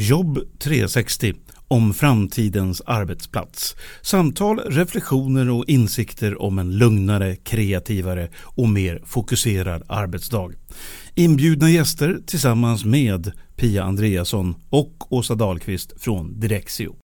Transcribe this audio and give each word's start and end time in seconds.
Jobb 0.00 0.38
360 0.58 1.34
om 1.68 1.94
framtidens 1.94 2.82
arbetsplats. 2.86 3.76
Samtal, 4.02 4.58
reflektioner 4.58 5.50
och 5.50 5.64
insikter 5.68 6.42
om 6.42 6.58
en 6.58 6.78
lugnare, 6.78 7.36
kreativare 7.36 8.28
och 8.36 8.68
mer 8.68 9.02
fokuserad 9.04 9.82
arbetsdag. 9.88 10.50
Inbjudna 11.14 11.70
gäster 11.70 12.18
tillsammans 12.26 12.84
med 12.84 13.32
Pia 13.56 13.84
Andreasson 13.84 14.54
och 14.70 15.12
Åsa 15.12 15.34
Dahlqvist 15.34 16.02
från 16.02 16.40
Direxio. 16.40 16.96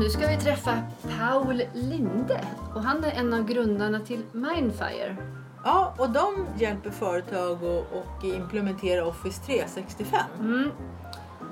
Nu 0.00 0.10
ska 0.10 0.26
vi 0.26 0.36
träffa 0.36 0.82
Paul 1.18 1.62
Linde 1.74 2.40
och 2.74 2.82
han 2.82 3.04
är 3.04 3.10
en 3.10 3.34
av 3.34 3.44
grundarna 3.44 4.00
till 4.00 4.22
Mindfire. 4.32 5.16
Ja, 5.64 5.94
och 5.98 6.10
de 6.10 6.46
hjälper 6.58 6.90
företag 6.90 7.52
att 7.52 7.92
och 7.92 8.24
implementera 8.24 9.06
Office 9.06 9.42
365. 9.46 10.20
Mm. 10.38 10.70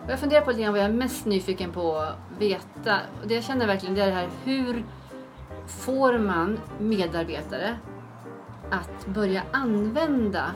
Och 0.04 0.10
Jag 0.10 0.18
funderar 0.20 0.40
på 0.40 0.50
lite 0.50 0.62
grann 0.62 0.72
vad 0.72 0.80
jag 0.80 0.88
är 0.88 0.92
mest 0.92 1.24
nyfiken 1.26 1.72
på 1.72 1.96
att 1.96 2.14
veta. 2.38 2.96
Och 3.22 3.28
det 3.28 3.34
jag 3.34 3.44
känner 3.44 3.66
verkligen 3.66 3.94
det 3.94 4.02
är 4.02 4.06
det 4.06 4.12
här 4.12 4.28
hur 4.44 4.84
får 5.66 6.18
man 6.18 6.60
medarbetare 6.78 7.78
att 8.70 9.06
börja 9.06 9.42
använda 9.52 10.52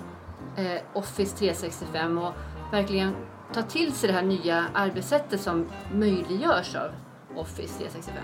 eh, 0.56 0.80
Office 0.92 1.36
365 1.36 2.18
och 2.18 2.32
verkligen 2.70 3.14
ta 3.54 3.62
till 3.62 3.92
sig 3.92 4.08
det 4.08 4.14
här 4.14 4.22
nya 4.22 4.64
arbetssättet 4.74 5.40
som 5.40 5.66
möjliggörs 5.94 6.76
av 6.76 6.90
Office 7.36 7.78
365. 7.78 8.22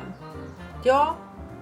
Ja, 0.85 1.17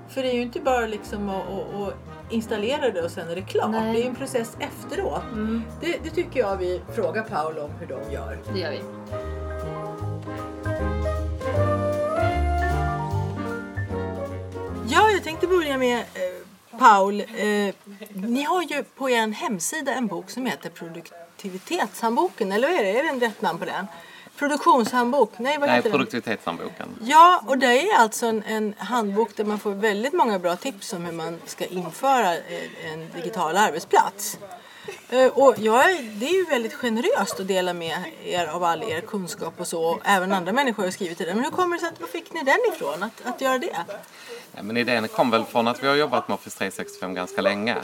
för 0.08 0.22
det 0.22 0.30
är 0.30 0.34
ju 0.34 0.42
inte 0.42 0.60
bara 0.60 0.86
liksom 0.86 1.28
att, 1.28 1.48
att, 1.48 1.74
att 1.88 1.94
installera 2.30 2.90
det 2.90 3.02
och 3.02 3.10
sen 3.10 3.30
är 3.30 3.34
det 3.34 3.42
klart. 3.42 3.70
Nej. 3.70 3.92
Det 3.92 3.98
är 3.98 4.02
ju 4.02 4.08
en 4.08 4.14
process 4.14 4.56
efteråt. 4.60 5.22
Mm, 5.32 5.62
Det, 5.80 5.98
det 6.04 6.10
tycker 6.10 6.40
jag 6.40 6.56
vi 6.56 6.80
frågar 6.94 7.22
Paul 7.22 7.58
om 7.58 7.70
hur 7.70 7.86
de 7.86 8.12
gör. 8.12 8.38
det 8.52 8.58
gör 8.60 8.70
vi. 8.70 8.80
Ja, 14.88 15.10
jag 15.10 15.22
tänkte 15.24 15.46
börja 15.46 15.78
med 15.78 15.98
eh, 15.98 16.78
Paul. 16.78 17.20
Eh, 17.20 17.74
ni 18.14 18.42
har 18.42 18.62
ju 18.62 18.82
på 18.82 19.10
er 19.10 19.28
hemsida 19.28 19.94
en 19.94 20.06
bok 20.06 20.30
som 20.30 20.46
heter 20.46 20.70
Produktivitetshandboken, 20.70 22.52
eller 22.52 22.68
vad 22.68 22.76
är 22.76 22.84
det? 22.84 22.98
Är 22.98 23.02
det 23.02 23.08
en 23.08 23.20
rätt 23.20 23.42
namn 23.42 23.58
på 23.58 23.64
den? 23.64 23.86
Produktionshandbok? 24.38 25.32
Nej, 25.38 25.58
vad 25.58 25.68
Nej, 25.68 25.76
heter 25.76 25.90
den? 25.90 25.98
produktivitetshandboken. 25.98 26.88
Ja, 27.00 27.42
och 27.46 27.58
det 27.58 27.90
är 27.90 27.98
alltså 27.98 28.26
en, 28.26 28.42
en 28.42 28.74
handbok 28.78 29.36
där 29.36 29.44
man 29.44 29.58
får 29.58 29.70
väldigt 29.70 30.12
många 30.12 30.38
bra 30.38 30.56
tips 30.56 30.92
om 30.92 31.04
hur 31.04 31.12
man 31.12 31.38
ska 31.46 31.64
införa 31.66 32.34
eh, 32.34 32.92
en 32.92 33.10
digital 33.14 33.56
arbetsplats. 33.56 34.38
Eh, 35.10 35.26
Och 35.26 35.54
jag, 35.58 35.90
är- 35.90 36.02
det 36.20 36.26
är 36.26 36.34
ju 36.34 36.44
väldigt 36.44 36.74
generöst 36.74 37.40
att 37.40 37.48
dela 37.48 37.72
med 37.72 37.98
er 38.24 38.46
av 38.46 38.64
all 38.64 38.82
er 38.82 39.00
kunskap 39.00 39.54
och 39.60 39.66
så. 39.66 39.84
Och 39.84 40.00
även 40.04 40.32
andra 40.32 40.52
människor 40.52 40.82
har 40.84 40.90
skrivit 40.90 41.16
till 41.18 41.26
den. 41.26 41.36
Men 41.36 41.44
hur 41.44 41.50
kommer 41.52 41.76
det 41.76 41.80
sig 41.80 41.88
att, 41.88 42.00
var 42.00 42.08
fick 42.08 42.32
ni 42.32 42.42
den 42.42 42.58
ifrån, 42.74 43.02
att, 43.02 43.22
att 43.34 43.40
göra 43.40 43.58
det? 43.58 43.76
Ja, 44.56 44.62
men 44.62 44.76
idén 44.76 45.08
kom 45.08 45.30
väl 45.30 45.44
från 45.44 45.68
att 45.68 45.82
vi 45.82 45.88
har 45.88 45.94
jobbat 45.94 46.28
med 46.28 46.34
Office 46.34 46.58
365 46.58 47.14
ganska 47.14 47.40
länge 47.42 47.76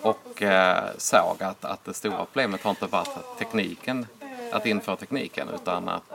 och 0.00 0.42
eh, 0.42 0.84
såg 0.98 1.36
att, 1.42 1.64
att 1.64 1.84
det 1.84 1.94
stora 1.94 2.16
problemet 2.24 2.62
har 2.62 2.70
inte 2.70 2.86
varit 2.86 3.08
att 3.08 3.38
tekniken, 3.38 4.06
att 4.52 4.66
införa 4.66 4.96
tekniken 4.96 5.48
utan 5.48 5.88
att 5.88 6.12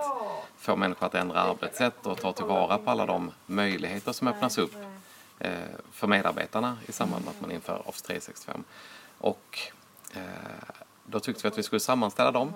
få 0.57 0.75
människor 0.75 1.05
att 1.05 1.15
ändra 1.15 1.39
arbetssätt 1.39 2.05
och 2.05 2.21
ta 2.21 2.33
tillvara 2.33 2.77
på 2.77 2.91
alla 2.91 3.05
de 3.05 3.31
möjligheter 3.45 4.11
som 4.11 4.27
öppnas 4.27 4.57
upp 4.57 4.75
eh, 5.39 5.51
för 5.91 6.07
medarbetarna 6.07 6.77
i 6.85 6.91
samband 6.91 7.25
med 7.25 7.31
att 7.31 7.41
man 7.41 7.51
inför 7.51 7.89
Office 7.89 8.05
365. 8.05 8.63
Och 9.17 9.59
eh, 10.13 10.21
då 11.05 11.19
tyckte 11.19 11.43
vi 11.43 11.47
att 11.47 11.57
vi 11.57 11.63
skulle 11.63 11.79
sammanställa 11.79 12.31
dem 12.31 12.53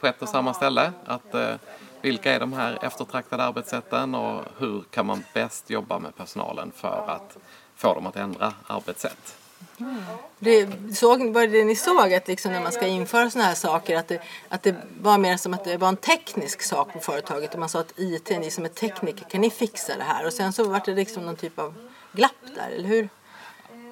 på 0.00 0.06
ett 0.06 0.22
och 0.22 0.28
samma 0.28 0.54
ställe. 0.54 0.92
Att, 1.06 1.34
eh, 1.34 1.54
vilka 2.00 2.32
är 2.32 2.40
de 2.40 2.52
här 2.52 2.78
eftertraktade 2.84 3.44
arbetssätten 3.44 4.14
och 4.14 4.44
hur 4.58 4.84
kan 4.90 5.06
man 5.06 5.24
bäst 5.34 5.70
jobba 5.70 5.98
med 5.98 6.16
personalen 6.16 6.72
för 6.74 7.04
att 7.08 7.36
få 7.76 7.94
dem 7.94 8.06
att 8.06 8.16
ändra 8.16 8.52
arbetssätt? 8.66 9.36
Det 10.38 10.68
såg, 10.96 11.32
var 11.32 11.46
det 11.46 11.64
ni 11.64 11.76
såg 11.76 12.14
att 12.14 12.28
liksom 12.28 12.52
när 12.52 12.60
man 12.60 12.72
ska 12.72 12.86
införa 12.86 13.30
sådana 13.30 13.48
här 13.48 13.54
saker 13.54 13.96
att 13.96 14.08
det, 14.08 14.20
att 14.48 14.62
det 14.62 14.74
var 15.00 15.18
mer 15.18 15.36
som 15.36 15.54
att 15.54 15.64
det 15.64 15.76
var 15.76 15.88
en 15.88 15.96
teknisk 15.96 16.62
sak 16.62 16.92
på 16.92 16.98
företaget 16.98 17.54
och 17.54 17.60
man 17.60 17.68
sa 17.68 17.80
att 17.80 17.92
IT, 17.96 18.30
ni 18.30 18.50
som 18.50 18.64
är 18.64 18.68
tekniker, 18.68 19.24
kan 19.24 19.40
ni 19.40 19.50
fixa 19.50 19.96
det 19.96 20.04
här? 20.04 20.26
Och 20.26 20.32
sen 20.32 20.52
så 20.52 20.68
var 20.68 20.82
det 20.84 20.94
liksom 20.94 21.26
någon 21.26 21.36
typ 21.36 21.58
av 21.58 21.74
glapp 22.12 22.32
där, 22.54 22.70
eller 22.76 22.88
hur? 22.88 23.08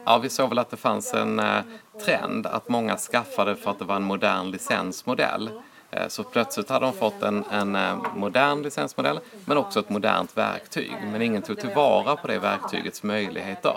Ja, 0.04 0.18
vi 0.18 0.28
såg 0.28 0.48
väl 0.48 0.58
att 0.58 0.70
det 0.70 0.76
fanns 0.76 1.14
en 1.14 1.40
eh, 1.40 1.62
trend 2.04 2.46
att 2.46 2.68
många 2.68 2.96
skaffade 2.96 3.56
för 3.56 3.70
att 3.70 3.78
det 3.78 3.84
var 3.84 3.96
en 3.96 4.04
modern 4.04 4.50
licensmodell. 4.50 5.50
Eh, 5.90 6.08
så 6.08 6.24
plötsligt 6.24 6.68
hade 6.68 6.86
de 6.86 6.92
fått 6.92 7.22
en, 7.22 7.44
en 7.50 7.76
eh, 7.76 7.96
modern 8.16 8.62
licensmodell 8.62 9.20
men 9.44 9.56
också 9.56 9.80
ett 9.80 9.88
modernt 9.90 10.36
verktyg. 10.36 10.96
Men 11.12 11.22
ingen 11.22 11.42
tog 11.42 11.60
tillvara 11.60 12.16
på 12.16 12.26
det 12.26 12.38
verktygets 12.38 13.02
möjligheter. 13.02 13.76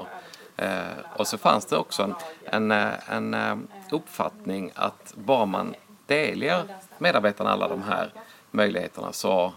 Eh, 0.58 0.82
och 1.16 1.28
så 1.28 1.38
fanns 1.38 1.66
det 1.66 1.78
också 1.78 2.04
en, 2.04 2.16
en, 2.46 2.72
eh, 2.72 2.94
en 3.16 3.34
eh, 3.34 3.58
uppfattning 3.92 4.72
att 4.76 5.14
bara 5.16 5.46
man 5.46 5.76
delger 6.06 6.64
medarbetarna 6.98 7.50
alla 7.52 7.68
de 7.68 7.84
här 7.84 8.12
möjligheterna 8.52 9.14
så 9.14 9.54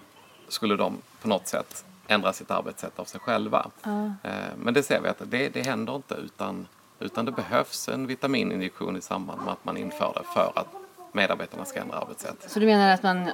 skulle 0.49 0.77
de 0.77 0.99
på 1.23 1.29
något 1.29 1.47
sätt 1.47 1.85
ändra 2.09 2.33
sitt 2.33 2.51
arbetssätt 2.51 2.99
av 2.99 3.05
sig 3.05 3.21
själva. 3.21 3.71
Eh, 4.23 4.31
Men 4.57 4.75
det 4.75 4.83
ser 4.83 5.01
vi 5.01 5.09
att 5.09 5.23
det, 5.25 5.49
det 5.49 5.63
händer 5.63 5.97
inte 5.97 6.15
utan, 6.15 6.67
utan 6.99 7.25
det 7.25 7.33
behövs 7.33 7.89
en 7.89 8.07
vitamininjektion 8.07 8.97
i 8.97 9.01
samband 9.01 9.43
med 9.43 9.53
att 9.53 9.65
man 9.65 9.77
inför 9.77 10.13
det 10.15 10.25
för 10.35 10.53
att 10.55 10.67
medarbetarna 11.13 11.65
ska 11.65 11.81
ändra 11.81 11.99
arbetssätt. 11.99 12.51
Så 12.51 12.61
du 12.61 12.67
menar 12.67 12.89
att 12.95 13.03
man, 13.03 13.31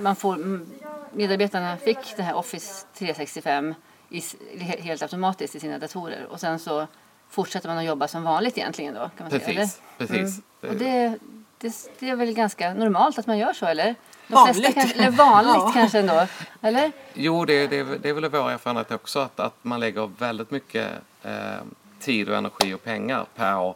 man 0.00 0.16
får, 0.16 0.34
mm, 0.34 0.66
medarbetarna 1.12 1.76
fick 1.76 2.16
det 2.16 2.22
här 2.22 2.34
Office 2.34 2.86
365 2.94 3.74
i, 4.08 4.22
helt 4.58 5.02
automatiskt 5.02 5.54
i 5.54 5.60
sina 5.60 5.78
datorer 5.78 6.26
och 6.30 6.40
sen 6.40 6.58
så 6.58 6.86
fortsätter 7.30 7.68
man 7.68 7.78
att 7.78 7.84
jobba 7.84 8.08
som 8.08 8.22
vanligt 8.22 8.58
egentligen 8.58 8.94
då? 8.94 9.00
Kan 9.00 9.10
man 9.18 9.30
säga, 9.30 9.44
eller? 9.44 9.60
Precis, 9.60 9.80
precis. 9.98 10.40
Och 10.60 10.74
det, 10.74 11.18
det, 11.58 11.90
det 11.98 12.10
är 12.10 12.16
väl 12.16 12.32
ganska 12.32 12.74
normalt 12.74 13.18
att 13.18 13.26
man 13.26 13.38
gör 13.38 13.52
så 13.52 13.66
eller? 13.66 13.94
De 14.28 14.34
Vanligt. 14.34 14.74
kanske, 14.74 14.98
eller 14.98 15.10
vanligt 15.10 15.54
Ja. 15.56 15.70
kanske 15.74 15.98
ändå, 15.98 16.26
eller? 16.62 16.92
Jo, 17.14 17.44
det, 17.44 17.66
det, 17.66 17.82
det 17.82 18.08
är 18.08 18.12
väl 18.12 18.28
vår 18.28 18.50
erfarenhet 18.50 18.90
också 18.90 19.18
att, 19.18 19.40
att 19.40 19.54
man 19.62 19.80
lägger 19.80 20.10
väldigt 20.18 20.50
mycket 20.50 20.88
eh, 21.22 21.32
tid 22.00 22.28
och 22.28 22.36
energi 22.36 22.74
och 22.74 22.84
pengar 22.84 23.26
på 23.34 23.74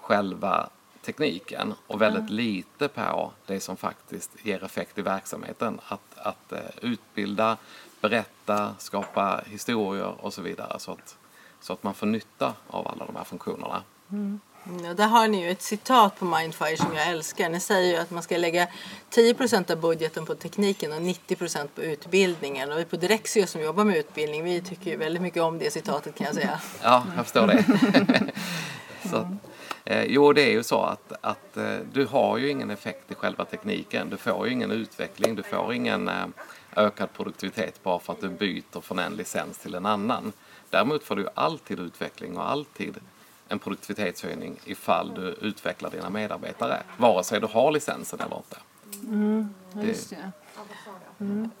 själva 0.00 0.68
tekniken 1.04 1.74
och 1.86 2.02
väldigt 2.02 2.30
lite 2.30 2.88
på 2.88 3.32
det 3.46 3.60
som 3.60 3.76
faktiskt 3.76 4.30
ger 4.42 4.64
effekt 4.64 4.98
i 4.98 5.02
verksamheten. 5.02 5.80
Att, 5.88 6.00
att 6.16 6.52
eh, 6.52 6.58
utbilda, 6.80 7.56
berätta, 8.02 8.74
skapa 8.78 9.42
historier 9.46 10.24
och 10.24 10.34
så 10.34 10.42
vidare 10.42 10.78
så 10.78 10.92
att, 10.92 11.16
så 11.60 11.72
att 11.72 11.82
man 11.82 11.94
får 11.94 12.06
nytta 12.06 12.54
av 12.66 12.88
alla 12.88 13.06
de 13.06 13.16
här 13.16 13.24
funktionerna. 13.24 13.82
Mm, 14.10 14.40
och 14.64 14.96
där 14.96 15.06
har 15.06 15.28
ni 15.28 15.44
ju 15.44 15.50
ett 15.50 15.62
citat 15.62 16.18
på 16.18 16.24
Mindfire 16.24 16.76
som 16.76 16.96
jag 16.96 17.08
älskar. 17.08 17.48
Ni 17.48 17.60
säger 17.60 17.92
ju 17.92 17.96
att 17.96 18.10
man 18.10 18.22
ska 18.22 18.36
lägga 18.36 18.68
10% 19.10 19.72
av 19.72 19.80
budgeten 19.80 20.26
på 20.26 20.34
tekniken 20.34 20.92
och 20.92 20.98
90% 20.98 21.68
på 21.74 21.82
utbildningen. 21.82 22.72
Och 22.72 22.78
vi 22.78 22.84
på 22.84 22.96
Direxio 22.96 23.46
som 23.46 23.62
jobbar 23.62 23.84
med 23.84 23.96
utbildning, 23.96 24.44
vi 24.44 24.60
tycker 24.60 24.90
ju 24.90 24.96
väldigt 24.96 25.22
mycket 25.22 25.42
om 25.42 25.58
det 25.58 25.70
citatet 25.70 26.14
kan 26.14 26.26
jag 26.26 26.34
säga. 26.34 26.60
Ja, 26.82 27.04
jag 27.16 27.24
förstår 27.24 27.46
det. 27.46 27.64
så, 29.10 29.16
att, 29.16 29.26
eh, 29.84 30.04
jo, 30.04 30.32
det 30.32 30.42
är 30.42 30.52
ju 30.52 30.62
så 30.62 30.82
att, 30.82 31.12
att 31.20 31.56
eh, 31.56 31.76
du 31.92 32.06
har 32.06 32.38
ju 32.38 32.50
ingen 32.50 32.70
effekt 32.70 33.10
i 33.10 33.14
själva 33.14 33.44
tekniken. 33.44 34.10
Du 34.10 34.16
får 34.16 34.46
ju 34.46 34.52
ingen 34.52 34.70
utveckling, 34.70 35.34
du 35.34 35.42
får 35.42 35.74
ingen 35.74 36.08
eh, 36.08 36.26
ökad 36.76 37.12
produktivitet 37.12 37.82
bara 37.82 37.98
för 37.98 38.12
att 38.12 38.20
du 38.20 38.28
byter 38.28 38.80
från 38.80 38.98
en 38.98 39.16
licens 39.16 39.58
till 39.58 39.74
en 39.74 39.86
annan. 39.86 40.32
Däremot 40.70 41.04
får 41.04 41.16
du 41.16 41.28
alltid 41.34 41.80
utveckling 41.80 42.36
och 42.36 42.50
alltid 42.50 42.96
en 43.48 43.58
produktivitetshöjning 43.58 44.60
ifall 44.64 45.14
du 45.14 45.22
utvecklar 45.40 45.90
dina 45.90 46.10
medarbetare, 46.10 46.82
vare 46.96 47.24
sig 47.24 47.40
du 47.40 47.46
har 47.46 47.72
licensen 47.72 48.20
eller 48.20 48.36
inte. 48.36 48.56
Ja, 49.74 49.82
just 49.82 50.10
det. 50.10 50.32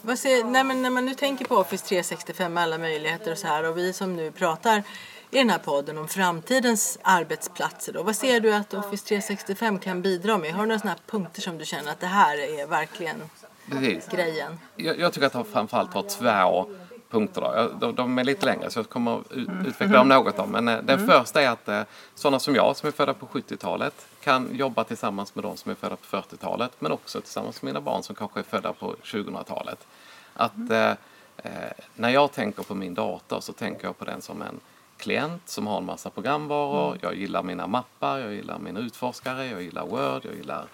Vad 0.00 0.18
ser, 0.18 0.44
nej, 0.44 0.64
men 0.64 0.82
när 0.82 0.90
man 0.90 1.04
nu 1.04 1.14
tänker 1.14 1.44
på 1.44 1.56
Office 1.56 1.86
365 1.86 2.54
med 2.54 2.62
alla 2.62 2.78
möjligheter 2.78 3.32
och 3.32 3.38
så 3.38 3.46
här 3.46 3.68
och 3.68 3.78
vi 3.78 3.92
som 3.92 4.16
nu 4.16 4.30
pratar 4.30 4.82
i 5.30 5.38
den 5.38 5.50
här 5.50 5.58
podden 5.58 5.98
om 5.98 6.08
framtidens 6.08 6.98
arbetsplatser 7.02 7.92
då. 7.92 8.02
Vad 8.02 8.16
ser 8.16 8.40
du 8.40 8.54
att 8.54 8.74
Office 8.74 9.06
365 9.06 9.78
kan 9.78 10.02
bidra 10.02 10.38
med? 10.38 10.52
Har 10.52 10.62
du 10.62 10.68
några 10.68 10.78
sådana 10.78 10.98
punkter 11.06 11.42
som 11.42 11.58
du 11.58 11.64
känner 11.64 11.92
att 11.92 12.00
det 12.00 12.06
här 12.06 12.38
är 12.38 12.66
verkligen 12.66 13.22
Precis. 13.70 14.08
grejen? 14.08 14.58
Jag, 14.76 14.98
jag 14.98 15.12
tycker 15.12 15.26
att 15.26 15.34
jag 15.34 15.46
framförallt 15.46 15.94
har 15.94 16.02
två 16.02 16.66
punkter. 17.10 17.40
Då. 17.40 17.52
Jag- 17.56 17.76
De, 17.80 17.94
de 17.94 18.18
är 18.18 18.24
lite 18.24 18.46
längre 18.46 18.70
så 18.70 18.78
jag 18.78 18.88
kommer 18.88 19.18
att 19.20 19.32
ut, 19.32 19.48
utveckla 19.66 19.96
dem 19.98 20.08
något. 20.08 20.36
Då. 20.36 20.46
Men 20.46 20.68
eh, 20.68 20.78
den 20.82 21.06
första 21.06 21.42
är 21.42 21.48
att 21.48 21.68
eh, 21.68 21.82
sådana 22.14 22.38
som 22.38 22.54
jag 22.54 22.76
som 22.76 22.86
är 22.86 22.92
födda 22.92 23.14
på 23.14 23.26
70-talet 23.26 24.06
kan 24.20 24.48
jobba 24.56 24.84
tillsammans 24.84 25.34
med 25.34 25.44
de 25.44 25.56
som 25.56 25.70
är 25.70 25.74
födda 25.74 25.96
på 25.96 26.16
40-talet 26.16 26.70
men 26.78 26.92
också 26.92 27.20
tillsammans 27.20 27.62
med 27.62 27.68
mina 27.74 27.80
barn 27.80 28.02
som 28.02 28.14
kanske 28.14 28.40
är 28.40 28.44
födda 28.44 28.72
på 28.72 28.94
2000-talet. 29.04 29.86
Att 30.34 30.70
eh, 30.70 30.90
eh, 31.36 31.72
när 31.94 32.10
jag 32.10 32.32
tänker 32.32 32.62
på 32.62 32.74
min 32.74 32.94
dator 32.94 33.40
så 33.40 33.52
tänker 33.52 33.84
jag 33.84 33.98
på 33.98 34.04
den 34.04 34.22
som 34.22 34.42
en 34.42 34.60
klient 34.96 35.42
som 35.48 35.66
har 35.66 35.78
en 35.78 35.84
massa 35.86 36.10
programvaror. 36.10 36.98
Jag 37.02 37.14
gillar 37.14 37.42
mina 37.42 37.66
mappar, 37.66 38.18
jag 38.18 38.32
gillar 38.34 38.58
mina 38.58 38.80
utforskare, 38.80 39.46
jag 39.46 39.62
gillar 39.62 39.86
Word, 39.86 40.24
jag 40.24 40.34
gillar 40.34 40.64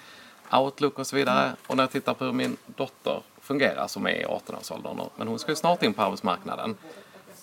Outlook 0.52 0.98
och 0.98 1.06
så 1.06 1.16
vidare. 1.16 1.52
Och 1.66 1.76
när 1.76 1.82
jag 1.82 1.90
tittar 1.90 2.14
på 2.14 2.24
hur 2.24 2.32
min 2.32 2.56
dotter 2.66 3.22
fungerar 3.40 3.86
som 3.86 4.06
är 4.06 4.10
i 4.10 4.24
18-årsåldern, 4.24 5.00
men 5.16 5.28
hon 5.28 5.38
ska 5.38 5.52
ju 5.52 5.56
snart 5.56 5.82
in 5.82 5.94
på 5.94 6.02
arbetsmarknaden, 6.02 6.76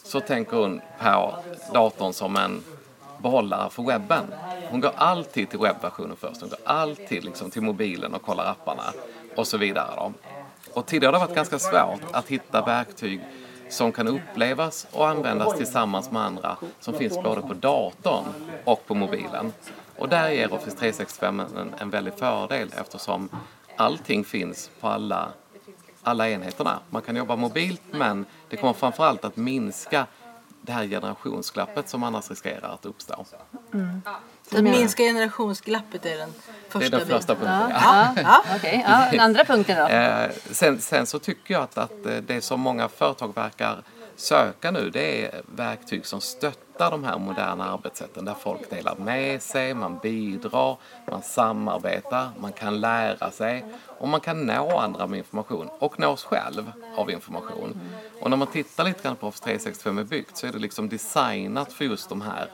så 0.04 0.20
tänker 0.20 0.58
hon 0.58 0.82
på 1.02 1.36
datorn 1.74 2.14
som 2.14 2.36
en 2.36 2.64
behållare 3.18 3.70
för 3.70 3.84
webben. 3.84 4.26
Hon 4.70 4.82
går 4.82 4.92
alltid 4.96 5.50
till 5.50 5.60
webbversionen 5.60 6.18
först. 6.18 6.42
Hon 6.42 6.50
går 6.50 6.60
alltid 6.64 7.24
liksom 7.24 7.52
till 7.52 7.62
mobilen 7.62 8.14
och 8.14 8.22
kollar 8.22 8.46
apparna 8.46 8.84
och 9.36 9.48
så 9.48 9.58
vidare. 9.58 9.96
Då. 9.96 10.14
Och 10.74 10.86
tidigare 10.86 11.16
har 11.16 11.20
det 11.20 11.26
varit 11.26 11.36
ganska 11.36 11.60
svårt 11.60 12.02
att 12.12 12.28
hitta 12.28 12.62
verktyg 12.62 13.22
som 13.70 13.92
kan 13.92 14.08
upplevas 14.08 14.88
och 14.92 15.08
användas 15.08 15.58
tillsammans 15.58 16.12
med 16.12 16.22
andra 16.22 16.58
som 16.80 16.94
finns 16.94 17.24
både 17.24 17.42
på 17.42 17.54
datorn 17.54 18.24
och 18.64 18.86
på 18.88 18.94
mobilen. 18.94 19.54
Och 19.98 20.10
där 20.10 20.30
ger 20.30 20.54
Office 20.54 20.78
365 20.78 21.40
en, 21.40 21.74
en 21.80 21.90
väldig 21.90 22.14
fördel 22.14 22.72
eftersom 22.78 23.30
allting 23.76 24.24
finns 24.24 24.70
på 24.80 24.88
alla, 24.88 25.30
alla 26.04 26.30
enheterna. 26.30 26.80
Man 26.90 27.02
kan 27.02 27.16
jobba 27.16 27.36
mobilt 27.36 27.82
men 27.92 28.26
det 28.50 28.58
kommer 28.58 28.74
framförallt 28.74 29.26
att 29.26 29.38
minska 29.38 30.08
det 30.62 30.72
här 30.72 30.88
generationsglappet 30.88 31.90
som 31.90 32.04
annars 32.04 32.30
riskerar 32.30 32.74
att 32.74 32.86
uppstå. 32.86 33.26
Mm. 33.74 34.02
att 34.52 34.64
minska 34.64 35.04
generationsglappet 35.04 36.06
är 36.06 36.18
den 36.18 36.34
första 36.70 36.80
Det 36.80 36.86
är 36.86 37.00
den 37.00 37.08
första 37.08 37.36
punkten, 37.36 37.70
ja. 37.70 38.14
ja. 38.16 38.44
ja. 38.48 38.56
Okay. 38.56 38.82
ja 38.88 39.08
den 39.12 39.20
andra 39.20 39.46
punkten 39.46 39.78
då? 39.78 39.88
Eh, 39.88 40.30
sen, 40.52 40.82
sen, 40.82 41.06
så 41.06 41.20
tycker 41.20 41.54
jag 41.54 41.64
att, 41.64 41.78
att 41.78 42.06
eh, 42.06 42.18
det 42.18 42.42
som 42.42 42.60
många 42.60 42.88
företag 42.88 43.36
verkar 43.36 43.84
söka 44.16 44.72
nu 44.72 44.90
det 44.90 45.26
är 45.26 45.42
verktyg 45.56 46.06
som 46.06 46.22
stöttar 46.22 46.92
de 46.92 47.04
här 47.04 47.18
moderna 47.18 47.72
arbetssätten 47.74 48.26
där 48.26 48.34
folk 48.34 48.70
delar 48.70 48.96
med 48.96 49.42
sig, 49.42 49.74
man 49.74 49.98
bidrar, 49.98 50.78
man 51.12 51.22
samarbetar, 51.22 52.30
man 52.40 52.54
kan 52.54 52.82
lära 52.82 53.32
sig 53.32 53.66
och 54.00 54.08
man 54.08 54.20
kan 54.20 54.46
nå 54.46 54.78
andra 54.78 55.08
med 55.08 55.18
information 55.18 55.70
och 55.80 56.00
nås 56.00 56.24
själv 56.24 56.72
av 56.98 57.12
information. 57.12 57.80
Och 58.22 58.30
när 58.30 58.38
man 58.38 58.48
tittar 58.48 58.84
lite 58.84 59.04
grann 59.04 59.16
på 59.16 59.28
Office 59.28 59.44
365 59.44 59.98
är 59.98 60.04
byggt 60.04 60.38
så 60.38 60.48
är 60.48 60.52
det 60.52 60.60
liksom 60.60 60.90
designat 60.90 61.74
för 61.74 61.86
just 61.86 62.10
de 62.10 62.22
här 62.22 62.50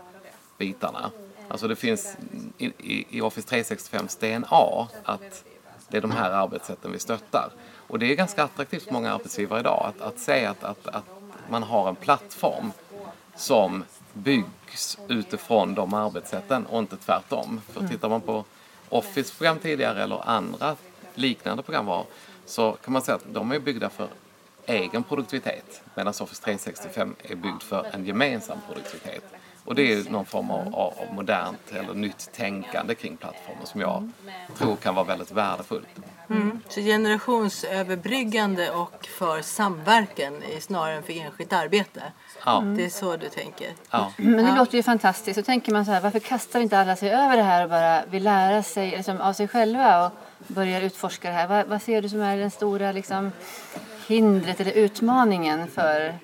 bitarna. 0.57 1.11
Alltså 1.47 1.67
det 1.67 1.75
finns 1.75 2.17
i, 2.57 2.65
i, 2.65 3.05
i 3.09 3.21
Office 3.21 3.47
365 3.47 4.07
DNA 4.19 4.87
att 5.03 5.43
det 5.89 5.97
är 5.97 6.01
de 6.01 6.11
här 6.11 6.31
arbetssätten 6.31 6.91
vi 6.91 6.99
stöttar. 6.99 7.51
Och 7.87 7.99
det 7.99 8.11
är 8.11 8.15
ganska 8.15 8.43
attraktivt 8.43 8.83
för 8.83 8.93
många 8.93 9.13
arbetsgivare 9.13 9.59
idag 9.59 9.85
att, 9.85 10.01
att 10.01 10.19
se 10.19 10.45
att, 10.45 10.63
att, 10.63 10.87
att 10.87 11.20
man 11.51 11.63
har 11.63 11.89
en 11.89 11.95
plattform 11.95 12.71
som 13.35 13.83
byggs 14.13 14.97
utifrån 15.07 15.75
de 15.75 15.93
arbetssätten 15.93 16.65
och 16.65 16.79
inte 16.79 16.97
tvärtom. 16.97 17.61
För 17.67 17.87
tittar 17.87 18.09
man 18.09 18.21
på 18.21 18.45
Office-program 18.89 19.59
tidigare 19.59 20.03
eller 20.03 20.29
andra 20.29 20.75
liknande 21.15 21.63
programvaror 21.63 22.05
så 22.45 22.71
kan 22.71 22.93
man 22.93 23.01
säga 23.01 23.15
att 23.15 23.33
de 23.33 23.51
är 23.51 23.59
byggda 23.59 23.89
för 23.89 24.07
egen 24.65 25.03
produktivitet 25.03 25.81
medan 25.95 26.13
Office 26.19 26.43
365 26.43 27.15
är 27.23 27.35
byggd 27.35 27.61
för 27.61 27.85
en 27.93 28.05
gemensam 28.05 28.57
produktivitet. 28.67 29.23
Och 29.65 29.75
det 29.75 29.93
är 29.93 30.09
någon 30.09 30.25
form 30.25 30.51
av, 30.51 30.75
av, 30.75 30.93
modernt 31.11 31.71
eller 31.71 31.93
nytt 31.93 32.29
tänkande 32.33 32.95
kring 32.95 33.17
plattformen 33.17 33.65
som 33.65 33.81
jag 33.81 34.11
tror 34.57 34.75
kan 34.75 34.95
vara 34.95 35.05
väldigt 35.05 35.31
värdefullt. 35.31 35.87
Mm. 36.29 36.59
Så 36.69 36.81
generationsöverbryggande 36.81 38.71
och 38.71 39.07
för 39.17 39.41
samverkan 39.41 40.43
snarare 40.59 40.95
än 40.95 41.03
för 41.03 41.13
enskilt 41.13 41.53
arbete. 41.53 42.03
Ja. 42.45 42.63
Det 42.77 42.85
är 42.85 42.89
så 42.89 43.17
du 43.17 43.29
tänker? 43.29 43.73
Ja. 43.91 44.11
Men 44.17 44.45
det 44.45 44.55
låter 44.55 44.77
ju 44.77 44.83
fantastiskt. 44.83 45.39
Så 45.39 45.43
tänker 45.43 45.71
man 45.71 45.85
så 45.85 45.91
här, 45.91 46.01
varför 46.01 46.19
kastar 46.19 46.59
inte 46.59 46.79
alla 46.79 46.95
sig 46.95 47.11
över 47.11 47.37
det 47.37 47.43
här 47.43 47.63
och 47.63 47.69
bara 47.69 48.05
vill 48.05 48.23
lära 48.23 48.63
sig 48.63 48.91
liksom, 48.91 49.21
av 49.21 49.33
sig 49.33 49.47
själva 49.47 50.05
och 50.05 50.11
börjar 50.47 50.81
utforska 50.81 51.29
det 51.29 51.35
här? 51.35 51.47
Vad, 51.47 51.67
vad 51.67 51.81
ser 51.81 52.01
du 52.01 52.09
som 52.09 52.21
är 52.21 52.37
den 52.37 52.51
stora 52.51 52.91
liksom, 52.91 53.31
hindret 54.07 54.59
eller 54.59 54.71
utmaningen 54.71 55.67
för 55.67 56.15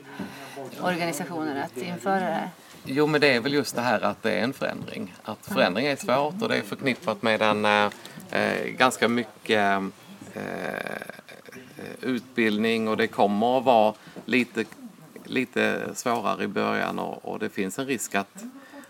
organisationer 0.82 1.64
att 1.64 1.78
införa 1.78 2.20
det 2.20 2.26
här? 2.26 2.50
Jo, 2.90 3.08
men 3.08 3.22
det 3.22 3.28
är 3.28 3.40
väl 3.40 3.54
just 3.54 3.76
det 3.76 3.82
här 3.82 4.02
att 4.02 4.24
det 4.24 4.32
är 4.32 4.44
en 4.44 4.54
förändring. 4.54 5.16
Att 5.24 5.46
förändring 5.46 5.86
är 5.86 5.96
svårt 5.96 6.42
och 6.42 6.50
det 6.50 6.58
är 6.58 6.62
förknippat 6.62 7.22
med 7.22 7.42
en 7.42 7.66
eh, 7.66 7.90
eh 8.32 8.68
ganska 8.68 9.08
mycket 9.08 9.82
eh, 10.34 10.42
utbildning 12.02 12.88
och 12.88 12.98
det 12.98 13.08
kommer 13.08 13.58
att 13.58 13.64
vara 13.64 13.94
lite, 14.26 14.66
lite 15.24 15.90
svårare 15.94 16.44
i 16.44 16.48
början 16.48 17.00
och, 17.00 17.26
och 17.26 17.40
det 17.40 17.50
finns 17.50 17.80
en 17.80 17.86
risk 17.86 18.16
att 18.16 18.44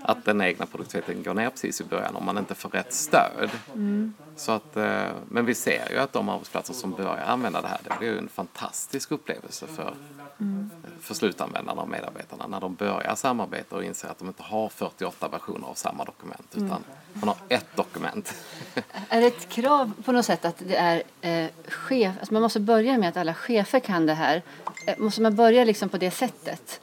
att 0.08 0.26
den 0.26 0.42
egna 0.42 0.66
produktiviteten 0.66 1.24
går 1.24 1.34
ner 1.34 1.50
precis 1.50 1.82
i 1.82 1.84
början 1.84 2.16
om 2.16 2.26
man 2.26 2.38
inte 2.38 2.56
får 2.56 2.70
rätt 2.70 2.94
stöd. 2.94 3.50
Mm. 3.74 4.14
Så 4.36 4.52
att, 4.52 4.78
eh, 4.78 5.06
men 5.30 5.46
vi 5.46 5.56
ser 5.56 5.92
ju 5.92 5.98
att 5.98 6.14
de 6.14 6.30
arbetsplatser 6.30 6.74
som 6.74 6.92
börjar 6.92 7.26
använda 7.26 7.62
det 7.62 7.68
här, 7.68 7.80
det 7.84 7.94
blir 8.00 8.12
ju 8.12 8.18
en 8.18 8.30
fantastisk 8.30 9.12
upplevelse 9.12 9.68
för, 9.68 9.96
mm. 10.40 10.57
För 11.02 11.14
slutanvändarna 11.14 11.82
och 11.82 11.90
medarbetarna 11.90 12.48
när 12.48 12.60
de 12.60 12.76
börjar 12.76 13.16
samarbeta 13.16 13.76
och 13.76 13.84
inser 13.84 14.08
att 14.08 14.20
de 14.20 14.28
inte 14.28 14.44
har 14.44 14.70
48 14.70 15.28
versioner 15.28 15.68
av 15.68 15.74
samma 15.74 16.04
dokument 16.06 16.48
utan 16.52 16.68
mm. 16.68 16.84
man 17.14 17.28
har 17.30 17.38
ett 17.50 17.76
dokument. 17.76 18.34
är 19.10 19.22
det 19.22 19.28
ett 19.28 19.50
krav 19.50 19.92
på 20.06 20.12
något 20.12 20.26
sätt 20.26 20.46
att 20.46 20.58
det 20.58 20.76
är 20.76 21.04
eh, 21.22 21.50
chef, 21.68 22.16
alltså 22.20 22.34
man 22.34 22.42
måste 22.42 22.60
börja 22.60 22.98
med 22.98 23.10
att 23.10 23.18
alla 23.18 23.34
chefer 23.34 23.80
kan 23.80 24.06
det 24.06 24.14
här? 24.14 24.42
Eh, 24.86 24.98
måste 24.98 25.22
man 25.22 25.36
börja 25.36 25.64
liksom 25.64 25.90
på 25.90 25.98
det 25.98 26.12
sättet? 26.12 26.82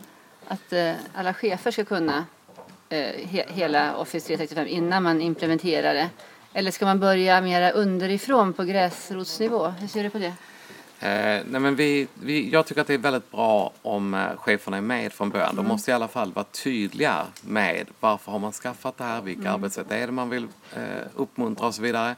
Att 0.48 0.72
eh, 0.72 0.92
alla 1.14 1.34
chefer 1.34 1.70
ska 1.70 1.84
kunna 1.84 2.24
Eh, 2.94 3.26
he, 3.28 3.44
hela 3.48 3.96
Office 3.96 4.26
365 4.26 4.66
innan 4.66 5.02
man 5.02 5.20
implementerar 5.20 5.94
det? 5.94 6.10
Eller 6.52 6.70
ska 6.70 6.84
man 6.84 7.00
börja 7.00 7.40
mera 7.40 7.70
underifrån 7.70 8.52
på 8.52 8.64
gräsrotsnivå? 8.64 9.66
Hur 9.66 9.88
ser 9.88 10.02
du 10.02 10.10
på 10.10 10.18
det? 10.18 10.32
Eh, 11.00 11.42
nej 11.50 11.60
men 11.60 11.76
vi, 11.76 12.08
vi, 12.14 12.50
jag 12.50 12.66
tycker 12.66 12.80
att 12.80 12.86
det 12.86 12.94
är 12.94 12.98
väldigt 12.98 13.30
bra 13.30 13.72
om 13.82 14.14
eh, 14.14 14.36
cheferna 14.36 14.76
är 14.76 14.80
med 14.80 15.12
från 15.12 15.30
början. 15.30 15.50
Mm. 15.50 15.64
De 15.64 15.68
måste 15.68 15.90
i 15.90 15.94
alla 15.94 16.08
fall 16.08 16.32
vara 16.32 16.44
tydliga 16.44 17.26
med 17.40 17.86
varför 18.00 18.32
har 18.32 18.38
man 18.38 18.52
skaffat 18.52 18.98
det 18.98 19.04
här, 19.04 19.20
vilka 19.20 19.40
mm. 19.40 19.54
arbetssätt 19.54 19.90
är 19.90 20.06
det 20.06 20.12
man 20.12 20.30
vill 20.30 20.46
eh, 20.76 21.06
uppmuntra 21.14 21.66
och 21.66 21.74
så 21.74 21.82
vidare. 21.82 22.16